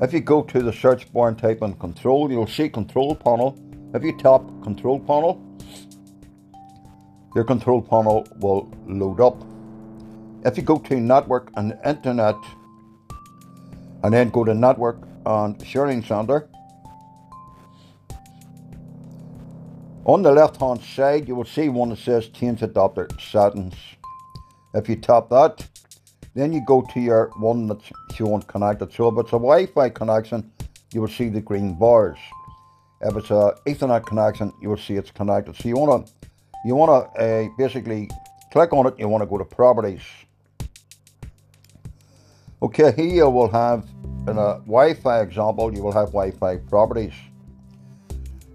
if 0.02 0.12
you 0.14 0.20
go 0.20 0.42
to 0.42 0.64
the 0.64 0.74
search 0.74 1.12
bar 1.14 1.30
and 1.30 1.38
type 1.38 1.62
in 1.62 1.74
control, 1.76 2.32
you'll 2.32 2.48
see 2.48 2.70
control 2.70 3.16
panel. 3.16 3.58
If 3.94 4.04
you 4.04 4.18
tap 4.18 4.42
control 4.64 5.00
panel, 5.00 5.40
your 7.36 7.44
control 7.44 7.82
panel 7.82 8.28
will 8.40 8.72
load 8.88 9.20
up. 9.22 9.42
If 10.46 10.58
you 10.58 10.64
go 10.64 10.78
to 10.80 11.00
network 11.00 11.52
and 11.56 11.78
internet 11.86 12.36
and 14.04 14.14
then 14.14 14.30
go 14.30 14.44
to 14.44 14.54
network 14.54 14.98
and 15.26 15.64
sharing 15.66 16.04
center, 16.04 16.50
on 20.06 20.24
the 20.24 20.32
left 20.32 20.58
hand 20.58 20.82
side 20.82 21.28
you 21.28 21.36
will 21.36 21.46
see 21.46 21.70
one 21.70 21.90
that 21.90 22.00
says 22.00 22.28
change 22.30 22.64
adapter 22.64 23.08
settings. 23.20 23.76
If 24.74 24.90
you 24.90 24.96
tap 24.96 25.30
that, 25.30 25.68
then 26.34 26.54
you 26.54 26.62
go 26.66 26.82
to 26.94 27.00
your 27.00 27.30
one 27.38 27.68
that's 27.68 27.92
showing 28.16 28.42
connected. 28.44 28.94
So 28.94 29.10
if 29.10 29.18
it's 29.20 29.34
a 29.34 29.40
Wi-Fi 29.40 29.90
connection, 29.90 30.52
you 30.94 31.02
will 31.02 31.08
see 31.08 31.30
the 31.30 31.42
green 31.42 31.78
bars. 31.78 32.18
If 33.02 33.16
it's 33.16 33.32
a 33.32 33.56
Ethernet 33.68 34.06
connection, 34.06 34.54
you 34.62 34.70
will 34.70 34.78
see 34.78 34.96
it's 34.96 35.12
connected. 35.12 35.56
So 35.56 35.68
you 35.68 35.76
want 35.76 36.08
to 36.08 36.14
you 36.64 36.76
want 36.76 37.16
to 37.16 37.22
uh, 37.22 37.50
basically 37.58 38.10
click 38.52 38.74
on 38.74 38.88
it, 38.88 38.96
you 39.00 39.08
want 39.08 39.22
to 39.22 39.28
go 39.28 39.38
to 39.38 39.46
properties. 39.46 40.02
Okay, 42.62 42.92
here 42.96 43.06
you 43.06 43.30
will 43.30 43.50
have, 43.50 43.88
in 44.28 44.38
a 44.38 44.60
Wi-Fi 44.66 45.22
example, 45.22 45.74
you 45.74 45.82
will 45.82 45.92
have 45.92 46.10
Wi-Fi 46.10 46.58
properties. 46.58 47.14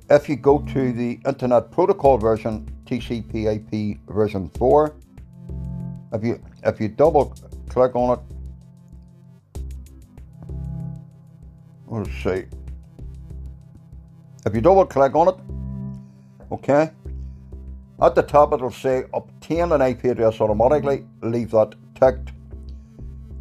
If 0.09 0.29
you 0.29 0.37
go 0.37 0.59
to 0.59 0.93
the 0.93 1.19
Internet 1.27 1.73
Protocol 1.73 2.17
version, 2.17 2.71
TCP/IP 2.85 3.99
version 4.07 4.49
4, 4.51 4.95
if 6.13 6.23
you 6.23 6.41
if 6.63 6.81
you 6.81 6.89
double 6.89 7.35
click 7.69 7.97
on 7.97 8.19
it, 8.19 9.71
let's 11.89 12.11
see. 12.23 12.45
If 14.47 14.55
you 14.55 14.61
double 14.61 14.87
click 14.87 15.17
on 15.17 15.29
it, 15.29 15.35
okay, 16.53 16.91
at 18.01 18.15
the 18.15 18.23
top 18.23 18.53
it'll 18.53 18.71
say 18.71 19.05
obtain 19.15 19.73
an 19.73 19.81
IP 19.81 20.05
address 20.05 20.39
automatically, 20.41 21.07
leave 21.23 21.51
that 21.53 21.75
ticked. 21.95 22.33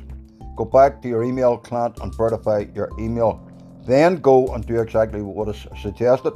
Go 0.57 0.64
back 0.64 1.02
to 1.02 1.09
your 1.09 1.23
email 1.23 1.59
client 1.59 1.99
and 2.02 2.12
verify 2.16 2.64
your 2.75 2.88
email. 2.99 3.38
Then 3.87 4.16
go 4.16 4.49
and 4.54 4.66
do 4.66 4.80
exactly 4.80 5.23
what 5.23 5.49
is 5.49 5.64
suggested. 5.80 6.33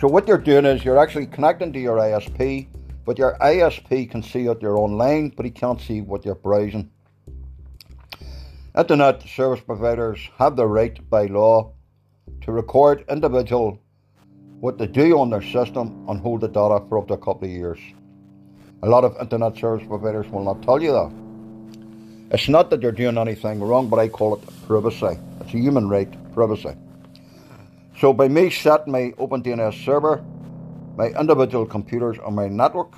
So 0.00 0.08
what 0.08 0.26
you're 0.26 0.38
doing 0.38 0.64
is 0.64 0.84
you're 0.84 0.98
actually 0.98 1.26
connecting 1.26 1.72
to 1.72 1.78
your 1.78 1.98
ISP, 1.98 2.66
but 3.08 3.16
your 3.16 3.38
ISP 3.40 4.10
can 4.10 4.22
see 4.22 4.42
that 4.42 4.60
you're 4.60 4.76
online, 4.76 5.30
but 5.30 5.46
he 5.46 5.50
can't 5.50 5.80
see 5.80 6.02
what 6.02 6.26
you're 6.26 6.34
browsing. 6.34 6.90
Internet 8.76 9.22
service 9.22 9.64
providers 9.64 10.20
have 10.36 10.56
the 10.56 10.66
right 10.66 11.08
by 11.08 11.24
law 11.24 11.72
to 12.42 12.52
record 12.52 13.06
individual 13.08 13.80
what 14.60 14.76
they 14.76 14.86
do 14.86 15.18
on 15.18 15.30
their 15.30 15.40
system 15.40 16.04
and 16.06 16.20
hold 16.20 16.42
the 16.42 16.48
data 16.48 16.84
for 16.86 16.98
up 16.98 17.08
to 17.08 17.14
a 17.14 17.16
couple 17.16 17.44
of 17.44 17.50
years. 17.50 17.78
A 18.82 18.86
lot 18.86 19.04
of 19.04 19.16
internet 19.18 19.56
service 19.56 19.86
providers 19.88 20.28
will 20.28 20.44
not 20.44 20.62
tell 20.62 20.82
you 20.82 20.92
that. 20.92 22.34
It's 22.34 22.50
not 22.50 22.68
that 22.68 22.82
you're 22.82 22.92
doing 22.92 23.16
anything 23.16 23.58
wrong, 23.60 23.88
but 23.88 23.98
I 23.98 24.08
call 24.08 24.34
it 24.34 24.42
privacy. 24.66 25.18
It's 25.40 25.54
a 25.54 25.56
human 25.56 25.88
right, 25.88 26.12
privacy. 26.34 26.74
So 27.98 28.12
by 28.12 28.28
me 28.28 28.50
setting 28.50 28.92
my 28.92 29.14
OpenDNS 29.16 29.82
server, 29.82 30.22
my 30.98 31.10
individual 31.10 31.64
computers 31.64 32.18
on 32.18 32.34
my 32.34 32.48
network, 32.48 32.92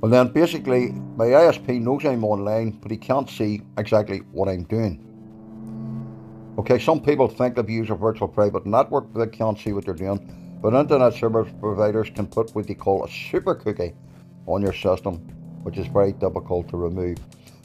well 0.00 0.10
then 0.10 0.32
basically 0.32 0.90
my 1.16 1.26
ISP 1.26 1.80
knows 1.80 2.04
I'm 2.04 2.24
online, 2.24 2.72
but 2.72 2.90
he 2.90 2.96
can't 2.96 3.30
see 3.30 3.62
exactly 3.78 4.18
what 4.32 4.48
I'm 4.48 4.64
doing. 4.64 5.06
Okay, 6.58 6.80
some 6.80 7.00
people 7.00 7.28
think 7.28 7.56
of 7.56 7.70
use 7.70 7.88
a 7.88 7.94
virtual 7.94 8.26
private 8.26 8.66
network, 8.66 9.12
but 9.12 9.20
they 9.24 9.30
can't 9.30 9.56
see 9.60 9.72
what 9.72 9.84
they're 9.84 9.94
doing. 9.94 10.58
But 10.60 10.74
internet 10.74 11.14
service 11.14 11.48
providers 11.60 12.10
can 12.12 12.26
put 12.26 12.52
what 12.56 12.66
they 12.66 12.74
call 12.74 13.04
a 13.04 13.08
super 13.08 13.54
cookie 13.54 13.94
on 14.46 14.60
your 14.60 14.74
system, 14.74 15.18
which 15.62 15.78
is 15.78 15.86
very 15.86 16.12
difficult 16.12 16.68
to 16.70 16.76
remove. 16.76 17.18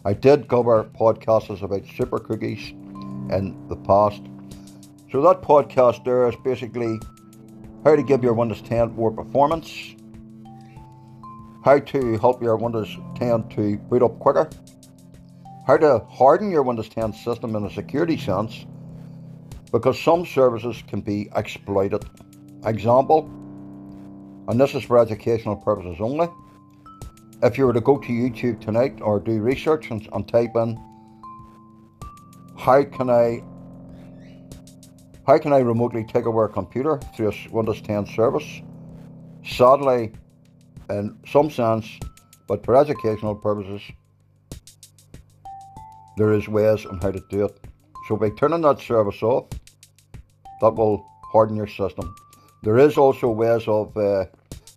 I 0.06 0.14
did 0.14 0.48
cover 0.48 0.84
podcasts 0.84 1.64
about 1.64 1.84
super 1.98 2.20
cookies 2.20 2.70
in 2.70 3.68
the 3.68 3.78
past. 3.78 4.22
So 5.12 5.24
that 5.24 5.42
podcast 5.42 6.06
there 6.06 6.30
is 6.30 6.36
basically 6.44 7.00
how 7.86 7.96
to 7.96 8.02
give 8.02 8.24
your 8.24 8.34
Windows 8.34 8.62
10 8.64 8.96
more 8.96 9.12
performance, 9.12 9.96
how 11.64 11.78
to 11.78 12.18
help 12.18 12.42
your 12.42 12.58
Windows 12.58 12.98
10 13.16 13.48
to 13.50 13.78
boot 13.78 14.02
up 14.02 14.18
quicker, 14.18 14.50
how 15.68 15.78
to 15.78 16.00
harden 16.10 16.50
your 16.50 16.64
Windows 16.64 16.90
10 16.90 17.14
system 17.14 17.56
in 17.56 17.64
a 17.64 17.70
security 17.70 18.18
sense, 18.18 18.66
because 19.72 20.02
some 20.02 20.26
services 20.26 20.82
can 20.88 21.00
be 21.00 21.30
exploited. 21.36 22.04
Example, 22.66 23.30
and 24.48 24.60
this 24.60 24.74
is 24.74 24.84
for 24.84 24.98
educational 24.98 25.56
purposes 25.56 25.98
only. 26.00 26.28
If 27.44 27.60
you 27.60 27.68
were 27.68 27.74
to 27.74 27.82
go 27.82 28.00
to 28.00 28.08
YouTube 28.08 28.60
tonight 28.60 29.00
or 29.00 29.20
do 29.20 29.40
research 29.40 29.92
and, 29.92 30.10
and 30.12 30.28
type 30.28 30.56
in 30.56 30.80
how 32.58 32.84
can 32.84 33.12
I 33.12 33.44
how 35.26 35.38
can 35.40 35.54
I 35.54 35.60
remotely 35.60 36.04
take 36.04 36.28
over 36.28 36.46
a 36.46 36.50
computer 36.50 37.00
through 37.16 37.32
a 37.32 37.50
Windows 37.52 37.82
10 37.82 38.06
service? 38.08 38.62
Sadly, 39.44 40.14
in 40.90 41.18
some 41.28 41.50
sense, 41.50 42.00
but 42.48 42.64
for 42.64 42.76
educational 42.76 43.34
purposes, 43.36 43.82
there 46.18 46.32
is 46.34 46.48
ways 46.48 46.86
on 46.86 47.00
how 47.02 47.12
to 47.12 47.22
do 47.30 47.46
it. 47.46 47.60
So 48.08 48.16
by 48.16 48.30
turning 48.38 48.62
that 48.62 48.80
service 48.80 49.22
off, 49.24 49.48
that 50.62 50.76
will 50.76 51.06
harden 51.32 51.56
your 51.56 51.68
system. 51.68 52.16
There 52.62 52.78
is 52.78 52.98
also 52.98 53.30
ways 53.30 53.68
of 53.68 53.96
uh, 53.98 54.26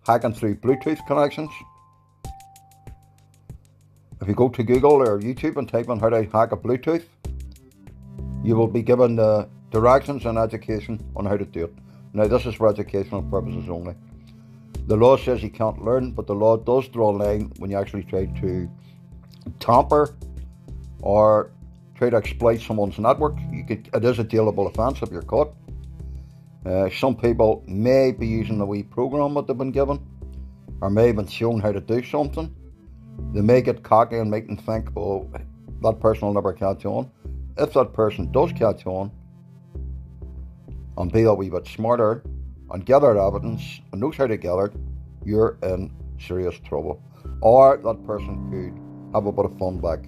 hacking 0.07 0.33
through 0.33 0.57
Bluetooth 0.57 1.07
connections. 1.07 1.51
If 4.20 4.27
you 4.27 4.35
go 4.35 4.49
to 4.49 4.62
Google 4.62 4.94
or 4.94 5.20
YouTube 5.20 5.57
and 5.57 5.68
type 5.68 5.88
in 5.88 6.01
how 6.01 6.09
to 6.09 6.25
hack 6.25 6.53
a 6.53 6.57
Bluetooth, 6.57 7.05
you 8.42 8.57
will 8.57 8.66
be 8.66 8.83
given 8.83 9.16
the 9.16 9.49
directions 9.70 10.26
and 10.26 10.38
education 10.38 11.02
on 11.16 11.26
how 11.26 11.37
to 11.37 11.44
do 11.44 11.64
it. 11.64 11.74
Now, 12.12 12.26
this 12.26 12.46
is 12.46 12.54
for 12.54 12.68
educational 12.68 13.22
purposes 13.22 13.68
only. 13.68 13.94
The 14.87 14.96
law 14.96 15.16
says 15.16 15.42
you 15.42 15.50
can't 15.50 15.85
learn, 15.85 16.12
but 16.12 16.26
the 16.26 16.35
law 16.35 16.57
does 16.57 16.88
draw 16.88 17.11
a 17.11 17.16
line 17.16 17.52
when 17.59 17.70
you 17.70 17.78
actually 17.78 18.04
try 18.04 18.26
to 18.40 18.70
tamper 19.61 20.14
or 21.02 21.50
try 21.94 22.11
to 22.11 22.16
exploit 22.16 22.61
someone's 22.61 22.98
network. 22.98 23.37
Could, 23.66 23.90
it 23.92 24.04
is 24.04 24.18
a 24.18 24.24
dealable 24.24 24.68
offence 24.70 25.02
if 25.02 25.11
you're 25.11 25.22
caught. 25.22 25.54
Uh, 26.64 26.88
some 26.90 27.14
people 27.14 27.62
may 27.66 28.12
be 28.12 28.26
using 28.26 28.59
the 28.59 28.66
wee 28.66 28.83
program 28.83 29.35
that 29.35 29.46
they've 29.46 29.57
been 29.57 29.72
given, 29.72 30.00
or 30.81 30.90
may 30.90 31.09
have 31.09 31.16
been 31.16 31.26
shown 31.26 31.61
how 31.61 31.72
to 31.72 31.81
do 31.81 32.02
something 32.02 32.54
they 33.33 33.40
may 33.40 33.61
get 33.61 33.83
cocky 33.83 34.16
and 34.16 34.31
make 34.31 34.46
them 34.46 34.57
think, 34.57 34.88
oh, 34.96 35.31
that 35.83 36.00
person 36.00 36.26
will 36.26 36.35
never 36.35 36.52
catch 36.52 36.85
on. 36.85 37.11
If 37.57 37.72
that 37.74 37.92
person 37.92 38.31
does 38.33 38.52
catch 38.52 38.87
on 38.87 39.11
and 40.98 41.11
be 41.11 41.22
a 41.22 41.32
wee 41.32 41.48
bit 41.48 41.66
smarter 41.66 42.22
and 42.70 42.84
gather 42.84 43.18
evidence 43.18 43.80
and 43.92 44.00
knows 44.00 44.16
how 44.16 44.26
to 44.26 44.37
gather 44.37 44.70
you're 45.24 45.56
in 45.62 45.90
serious 46.20 46.58
trouble. 46.61 47.02
Or 47.40 47.78
that 47.78 48.06
person 48.06 48.50
could 48.50 49.14
have 49.14 49.26
a 49.26 49.32
bit 49.32 49.46
of 49.46 49.58
fun 49.58 49.78
back 49.78 50.00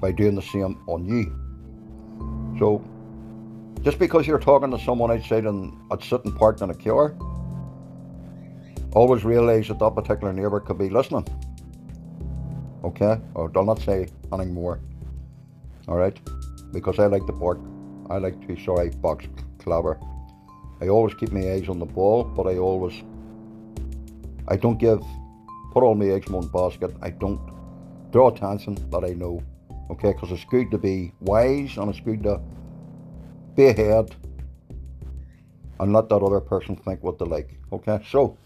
by 0.00 0.10
doing 0.10 0.34
the 0.34 0.42
same 0.42 0.82
on 0.88 1.04
you. 1.04 1.36
So, 2.58 2.84
just 3.82 3.98
because 3.98 4.26
you're 4.26 4.38
talking 4.38 4.70
to 4.72 4.78
someone 4.78 5.10
outside 5.10 5.44
and 5.44 5.72
at 5.92 6.02
sitting 6.02 6.32
parked 6.32 6.60
in 6.60 6.70
a 6.70 6.74
car, 6.74 7.14
always 8.92 9.24
realise 9.24 9.68
that 9.68 9.78
that 9.78 9.94
particular 9.94 10.32
neighbour 10.32 10.60
could 10.60 10.78
be 10.78 10.90
listening 10.90 11.26
okay? 12.84 13.18
Or 13.34 13.50
not 13.54 13.80
say 13.80 14.08
anything 14.32 14.54
more, 14.54 14.80
alright? 15.88 16.18
Because 16.72 16.98
I 16.98 17.06
like 17.06 17.26
the 17.26 17.32
pork. 17.32 17.58
I 18.10 18.18
like 18.18 18.40
to 18.40 18.46
be 18.48 18.64
sorry 18.64 18.90
box 18.90 19.26
clever. 19.58 20.00
I 20.80 20.88
always 20.88 21.14
keep 21.14 21.30
my 21.30 21.42
eggs 21.42 21.68
on 21.68 21.78
the 21.78 21.86
ball, 21.86 22.24
but 22.24 22.48
I 22.48 22.58
always, 22.58 23.04
I 24.48 24.56
don't 24.56 24.78
give, 24.78 25.00
put 25.72 25.84
all 25.84 25.94
my 25.94 26.06
eggs 26.06 26.26
in 26.26 26.32
one 26.32 26.48
basket. 26.48 26.92
I 27.02 27.10
don't 27.10 27.40
draw 28.10 28.28
attention 28.28 28.74
that 28.90 29.04
I 29.04 29.10
know, 29.10 29.42
okay? 29.90 30.12
Because 30.12 30.32
it's 30.32 30.44
good 30.46 30.70
to 30.72 30.78
be 30.78 31.12
wise 31.20 31.76
and 31.76 31.88
it's 31.88 32.00
good 32.00 32.24
to 32.24 32.40
be 33.54 33.66
ahead 33.66 34.16
and 35.78 35.92
let 35.92 36.08
that 36.08 36.22
other 36.22 36.40
person 36.40 36.74
think 36.74 37.02
what 37.04 37.18
they 37.18 37.26
like, 37.26 37.54
okay? 37.72 38.04
So, 38.10 38.36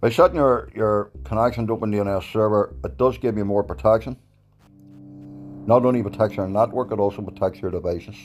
by 0.00 0.10
setting 0.10 0.36
your, 0.36 0.70
your 0.74 1.10
connection 1.24 1.66
to 1.66 1.76
OpenDNS 1.76 2.32
server, 2.32 2.74
it 2.82 2.96
does 2.96 3.18
give 3.18 3.36
you 3.36 3.44
more 3.44 3.62
protection. 3.62 4.16
Not 5.66 5.86
only 5.86 6.02
protects 6.02 6.36
your 6.36 6.48
network, 6.48 6.92
it 6.92 6.98
also 6.98 7.22
protects 7.22 7.62
your 7.62 7.70
devices. 7.70 8.16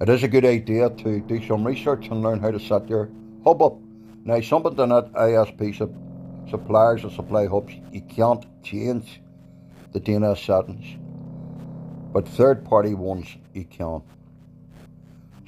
It 0.00 0.08
is 0.10 0.22
a 0.22 0.28
good 0.28 0.44
idea 0.44 0.90
to 0.90 1.20
do 1.20 1.46
some 1.46 1.66
research 1.66 2.08
and 2.08 2.22
learn 2.22 2.40
how 2.40 2.50
to 2.50 2.60
set 2.60 2.88
your 2.88 3.08
hub 3.44 3.62
up. 3.62 3.78
Now, 4.24 4.40
some 4.42 4.66
internet 4.66 5.10
ISP 5.14 5.78
sub- 5.78 5.96
suppliers 6.50 7.04
or 7.04 7.10
supply 7.10 7.46
hubs, 7.46 7.72
you 7.92 8.02
can't 8.02 8.44
change 8.62 9.22
the 9.92 10.00
DNS 10.00 10.44
settings, 10.44 10.84
but 12.12 12.28
third 12.28 12.64
party 12.64 12.92
ones 12.92 13.28
you 13.54 13.64
can. 13.64 14.02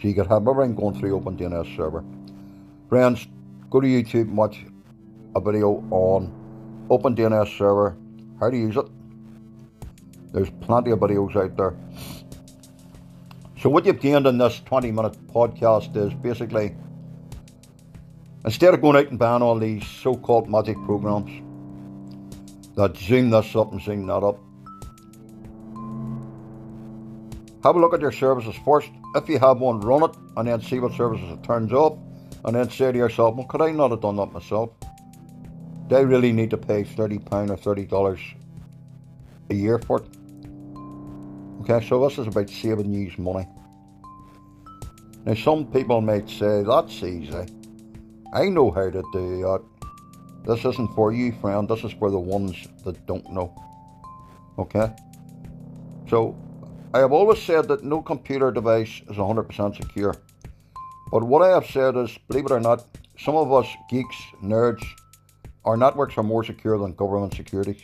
So 0.01 0.09
you 0.09 0.15
can 0.15 0.27
have 0.27 0.49
everything 0.49 0.75
going 0.75 0.99
through 0.99 1.21
OpenDNS 1.21 1.77
server. 1.77 2.05
Friends, 2.89 3.27
go 3.69 3.81
to 3.81 3.87
YouTube 3.87 4.29
and 4.29 4.37
watch 4.39 4.65
a 5.35 5.41
video 5.41 5.85
on 5.91 6.33
OpenDNS 6.89 7.59
server, 7.59 7.97
how 8.41 8.49
to 8.49 8.57
use 8.57 8.77
it. 8.77 8.87
There's 10.33 10.51
plenty 10.61 10.91
of 10.91 10.99
videos 11.01 11.35
out 11.37 11.57
there. 11.57 11.75
So 13.61 13.69
what 13.69 13.87
you've 13.87 14.01
gained 14.01 14.27
in 14.27 14.39
this 14.39 14.61
20 14.61 14.93
minute 14.93 15.17
podcast 15.29 15.97
is 15.97 16.15
basically 16.15 16.75
instead 18.45 18.75
of 18.75 18.81
going 18.81 18.97
out 18.97 19.11
and 19.11 19.19
buying 19.19 19.43
all 19.43 19.59
these 19.59 19.87
so-called 19.87 20.49
magic 20.49 20.77
programs 20.85 21.31
that 22.77 22.97
zoom 22.97 23.31
this 23.31 23.57
up 23.57 23.73
and 23.73 23.83
zoom 23.83 24.07
that 24.07 24.23
up, 24.23 24.39
have 27.65 27.75
a 27.75 27.81
look 27.81 27.95
at 27.95 28.01
your 28.01 28.13
services 28.13 28.55
first. 28.65 28.91
If 29.17 29.29
you 29.29 29.39
have 29.39 29.59
one, 29.59 29.81
run 29.81 30.05
it 30.05 30.17
and 30.37 30.47
then 30.47 30.61
see 30.63 30.79
what 30.79 30.93
services 30.93 31.31
it 31.31 31.43
turns 31.43 31.73
off 31.73 31.99
and 32.45 32.55
then 32.55 32.71
say 32.71 32.93
to 32.93 32.99
yourself, 32.99 33.35
well, 33.35 33.47
could 33.47 33.63
I 33.63 33.73
not 33.73 33.91
have 33.91 34.01
done 34.01 34.17
that 34.17 34.33
myself? 34.33 34.71
they 35.89 36.05
really 36.05 36.33
need 36.33 36.51
to 36.51 36.57
pay 36.57 36.85
thirty 36.85 37.19
pound 37.19 37.51
or 37.51 37.57
thirty 37.57 37.85
dollars 37.85 38.21
a 39.51 39.55
year 39.55 39.79
for 39.79 40.01
it. 40.01 40.18
Okay, 41.71 41.87
so 41.87 42.09
this 42.09 42.17
is 42.17 42.27
about 42.27 42.49
saving 42.49 42.95
you 42.95 43.13
money. 43.19 43.47
Now, 45.27 45.35
some 45.35 45.67
people 45.67 46.01
might 46.01 46.27
say 46.31 46.63
that's 46.63 47.03
easy. 47.03 47.45
I 48.33 48.49
know 48.49 48.71
how 48.71 48.89
to 48.89 49.03
do 49.13 49.43
that. 49.43 49.63
This 50.47 50.65
isn't 50.65 50.95
for 50.95 51.13
you, 51.13 51.33
friend. 51.43 51.69
This 51.69 51.85
is 51.85 51.93
for 51.93 52.11
the 52.11 52.19
ones 52.19 52.57
that 52.87 53.07
don't 53.07 53.31
know. 53.31 53.55
Okay? 54.59 54.91
So, 56.09 56.35
I 56.95 57.01
have 57.01 57.13
always 57.13 57.43
said 57.43 57.69
that 57.69 57.85
no 57.85 58.01
computer 58.01 58.51
device 58.51 59.03
is 59.11 59.19
100% 59.19 59.77
secure. 59.77 60.15
But 61.13 61.23
what 61.23 61.43
I 61.43 61.49
have 61.49 61.67
said 61.67 61.97
is, 61.97 62.17
believe 62.29 62.47
it 62.47 62.51
or 62.51 62.61
not, 62.61 62.87
some 63.19 63.37
of 63.37 63.53
us 63.53 63.67
geeks, 63.91 64.17
nerds, 64.43 64.83
our 65.67 65.77
networks 65.77 66.17
are 66.17 66.23
more 66.23 66.45
secure 66.45 66.79
than 66.79 66.95
government 66.95 67.35
securities. 67.35 67.83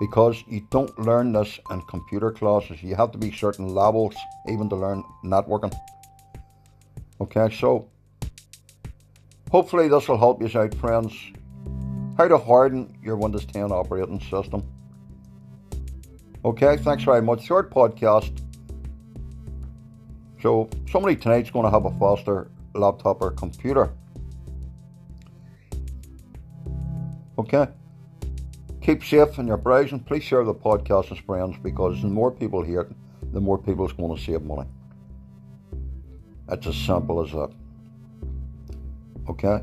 Because 0.00 0.44
you 0.46 0.66
don't 0.70 0.96
learn 0.98 1.32
this 1.32 1.58
in 1.70 1.82
computer 1.82 2.30
classes. 2.30 2.82
You 2.82 2.94
have 2.94 3.10
to 3.12 3.18
be 3.18 3.32
certain 3.32 3.68
levels 3.74 4.14
even 4.48 4.68
to 4.68 4.76
learn 4.76 5.02
networking. 5.24 5.74
Okay, 7.20 7.52
so 7.54 7.88
hopefully 9.50 9.88
this 9.88 10.08
will 10.08 10.18
help 10.18 10.40
you 10.40 10.60
out, 10.60 10.74
friends. 10.74 11.12
How 12.16 12.28
to 12.28 12.38
harden 12.38 12.96
your 13.02 13.16
Windows 13.16 13.44
10 13.46 13.72
operating 13.72 14.20
system. 14.20 14.62
Okay, 16.44 16.76
thanks 16.76 17.02
very 17.02 17.22
much. 17.22 17.44
Short 17.44 17.70
podcast. 17.70 18.40
So 20.40 20.70
somebody 20.90 21.16
tonight's 21.16 21.50
going 21.50 21.64
to 21.64 21.70
have 21.70 21.84
a 21.84 21.98
faster 21.98 22.50
laptop 22.74 23.20
or 23.20 23.32
computer. 23.32 23.92
Okay. 27.38 27.66
Keep 28.88 29.04
safe 29.04 29.38
in 29.38 29.46
your 29.46 29.58
browsing. 29.58 30.00
Please 30.00 30.22
share 30.22 30.44
the 30.44 30.54
podcast 30.54 31.10
with 31.10 31.18
friends 31.18 31.58
because 31.62 32.00
the 32.00 32.08
more 32.08 32.30
people 32.30 32.62
hear 32.62 32.80
it, 32.80 32.92
the 33.34 33.38
more 33.38 33.58
people 33.58 33.84
is 33.84 33.92
going 33.92 34.16
to 34.16 34.22
save 34.22 34.40
money. 34.40 34.66
It's 36.50 36.66
as 36.66 36.74
simple 36.74 37.22
as 37.22 37.30
that. 37.32 37.50
Okay? 39.28 39.62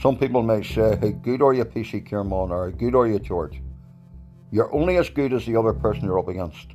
Some 0.00 0.16
people 0.16 0.42
may 0.42 0.62
say, 0.62 0.96
hey, 1.02 1.12
good 1.12 1.42
are 1.42 1.52
you, 1.52 1.66
PC 1.66 2.08
Kiermon, 2.08 2.48
or 2.48 2.70
good 2.70 2.94
are 2.94 3.06
you, 3.06 3.18
George? 3.18 3.60
You're 4.50 4.74
only 4.74 4.96
as 4.96 5.10
good 5.10 5.34
as 5.34 5.44
the 5.44 5.56
other 5.56 5.74
person 5.74 6.04
you're 6.04 6.18
up 6.18 6.28
against. 6.28 6.68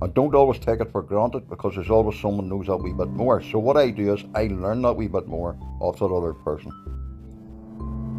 And 0.00 0.12
don't 0.14 0.34
always 0.34 0.58
take 0.58 0.80
it 0.80 0.90
for 0.90 1.02
granted 1.02 1.48
because 1.48 1.76
there's 1.76 1.90
always 1.90 2.18
someone 2.18 2.48
knows 2.48 2.66
that 2.66 2.78
wee 2.78 2.92
bit 2.92 3.10
more. 3.10 3.40
So 3.40 3.60
what 3.60 3.76
I 3.76 3.90
do 3.90 4.14
is 4.14 4.24
I 4.34 4.48
learn 4.48 4.82
that 4.82 4.94
wee 4.94 5.06
bit 5.06 5.28
more 5.28 5.56
off 5.78 6.00
that 6.00 6.06
other 6.06 6.34
person. 6.34 6.72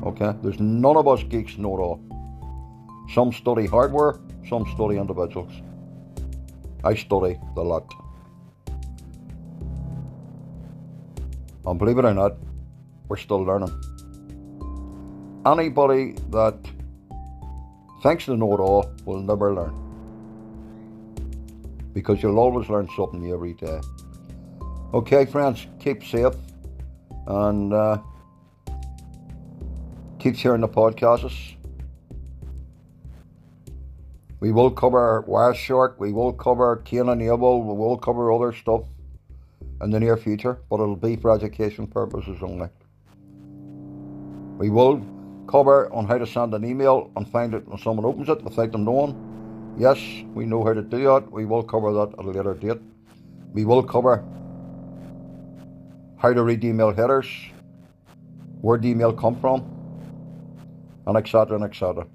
Okay? 0.04 0.34
There's 0.42 0.60
none 0.60 0.98
of 0.98 1.08
us 1.08 1.24
geeks 1.24 1.58
know 1.58 1.78
it 1.78 1.82
all. 1.82 2.02
Some 3.14 3.32
study 3.32 3.66
hardware, 3.66 4.20
some 4.50 4.66
study 4.74 4.98
individuals. 4.98 5.52
I 6.84 6.96
study 6.96 7.40
the 7.56 7.64
lot. 7.64 7.94
And 11.66 11.80
believe 11.80 11.98
it 11.98 12.06
or 12.06 12.14
not, 12.14 12.34
we're 13.08 13.18
still 13.18 13.42
learning. 13.42 13.72
Anybody 15.46 16.16
that 16.32 16.58
thinks 18.02 18.26
they 18.26 18.36
know 18.36 18.54
it 18.54 18.60
all 18.60 18.92
will 19.06 19.22
never 19.22 19.54
learn. 19.54 19.80
Because 21.94 22.22
you'll 22.22 22.40
always 22.40 22.68
learn 22.70 22.90
something 22.98 23.22
new 23.22 23.34
every 23.34 23.54
day. 23.54 23.80
Okay, 24.94 25.26
friends, 25.26 25.68
keep 25.80 26.04
safe 26.04 26.34
and 27.28 27.74
uh, 27.74 27.98
keep 30.24 30.38
sharing 30.38 30.62
the 30.62 30.68
podcasts. 30.70 31.58
We 34.40 34.54
will 34.54 34.72
cover 34.72 35.26
Wireshark, 35.28 36.00
we 36.00 36.14
will 36.14 36.32
cover 36.32 36.78
Cain 36.78 37.10
and 37.10 37.22
Abel, 37.22 37.62
we 37.62 37.74
will 37.76 37.98
cover 37.98 38.32
other 38.32 38.54
stuff 38.54 38.84
in 39.82 39.90
the 39.90 40.00
near 40.00 40.16
future, 40.16 40.62
but 40.70 40.76
it'll 40.76 40.96
be 40.96 41.18
for 41.18 41.36
education 41.36 41.88
purposes 41.88 42.38
only. 42.42 42.70
We 44.58 44.70
will 44.70 45.06
cover 45.48 45.92
on 45.92 46.08
how 46.08 46.18
to 46.20 46.26
send 46.26 46.54
an 46.54 46.64
email 46.64 47.12
and 47.18 47.30
find 47.30 47.54
it 47.54 47.68
when 47.68 47.78
someone 47.80 48.06
opens 48.06 48.30
it 48.30 48.42
without 48.44 48.72
them 48.72 48.86
knowing. 48.86 49.76
Yes, 49.78 50.00
we 50.34 50.46
know 50.46 50.64
how 50.64 50.72
to 50.72 50.82
do 50.82 51.04
that. 51.04 51.30
We 51.34 51.44
will 51.44 51.64
cover 51.64 51.92
that 51.92 52.14
at 52.18 52.26
a 52.26 52.30
later 52.30 52.54
date. 52.54 52.82
We 53.52 53.66
will 53.66 53.84
cover 53.84 54.24
how 56.18 56.32
to 56.32 56.44
read 56.44 56.64
email 56.64 56.94
headers, 56.94 57.28
where 58.62 58.78
the 58.78 58.88
email 58.88 59.12
come 59.12 59.36
from, 59.42 59.73
and 61.08 61.18
etc. 61.18 61.56
and 61.56 61.66
etc. 61.66 62.08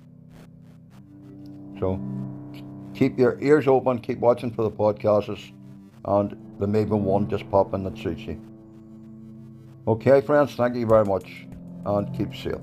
So 1.78 2.00
keep 2.94 3.18
your 3.18 3.38
ears 3.40 3.66
open, 3.66 3.98
keep 3.98 4.18
watching 4.18 4.50
for 4.50 4.62
the 4.62 4.70
podcasts, 4.70 5.52
and 6.04 6.36
there 6.58 6.68
may 6.68 6.84
be 6.84 6.92
one 6.92 7.28
just 7.28 7.48
pop 7.50 7.74
in 7.74 7.84
that 7.84 7.96
suits 7.96 8.22
you. 8.22 8.40
Okay, 9.86 10.20
friends, 10.20 10.54
thank 10.54 10.74
you 10.74 10.86
very 10.86 11.04
much, 11.04 11.46
and 11.86 12.16
keep 12.16 12.34
safe. 12.34 12.56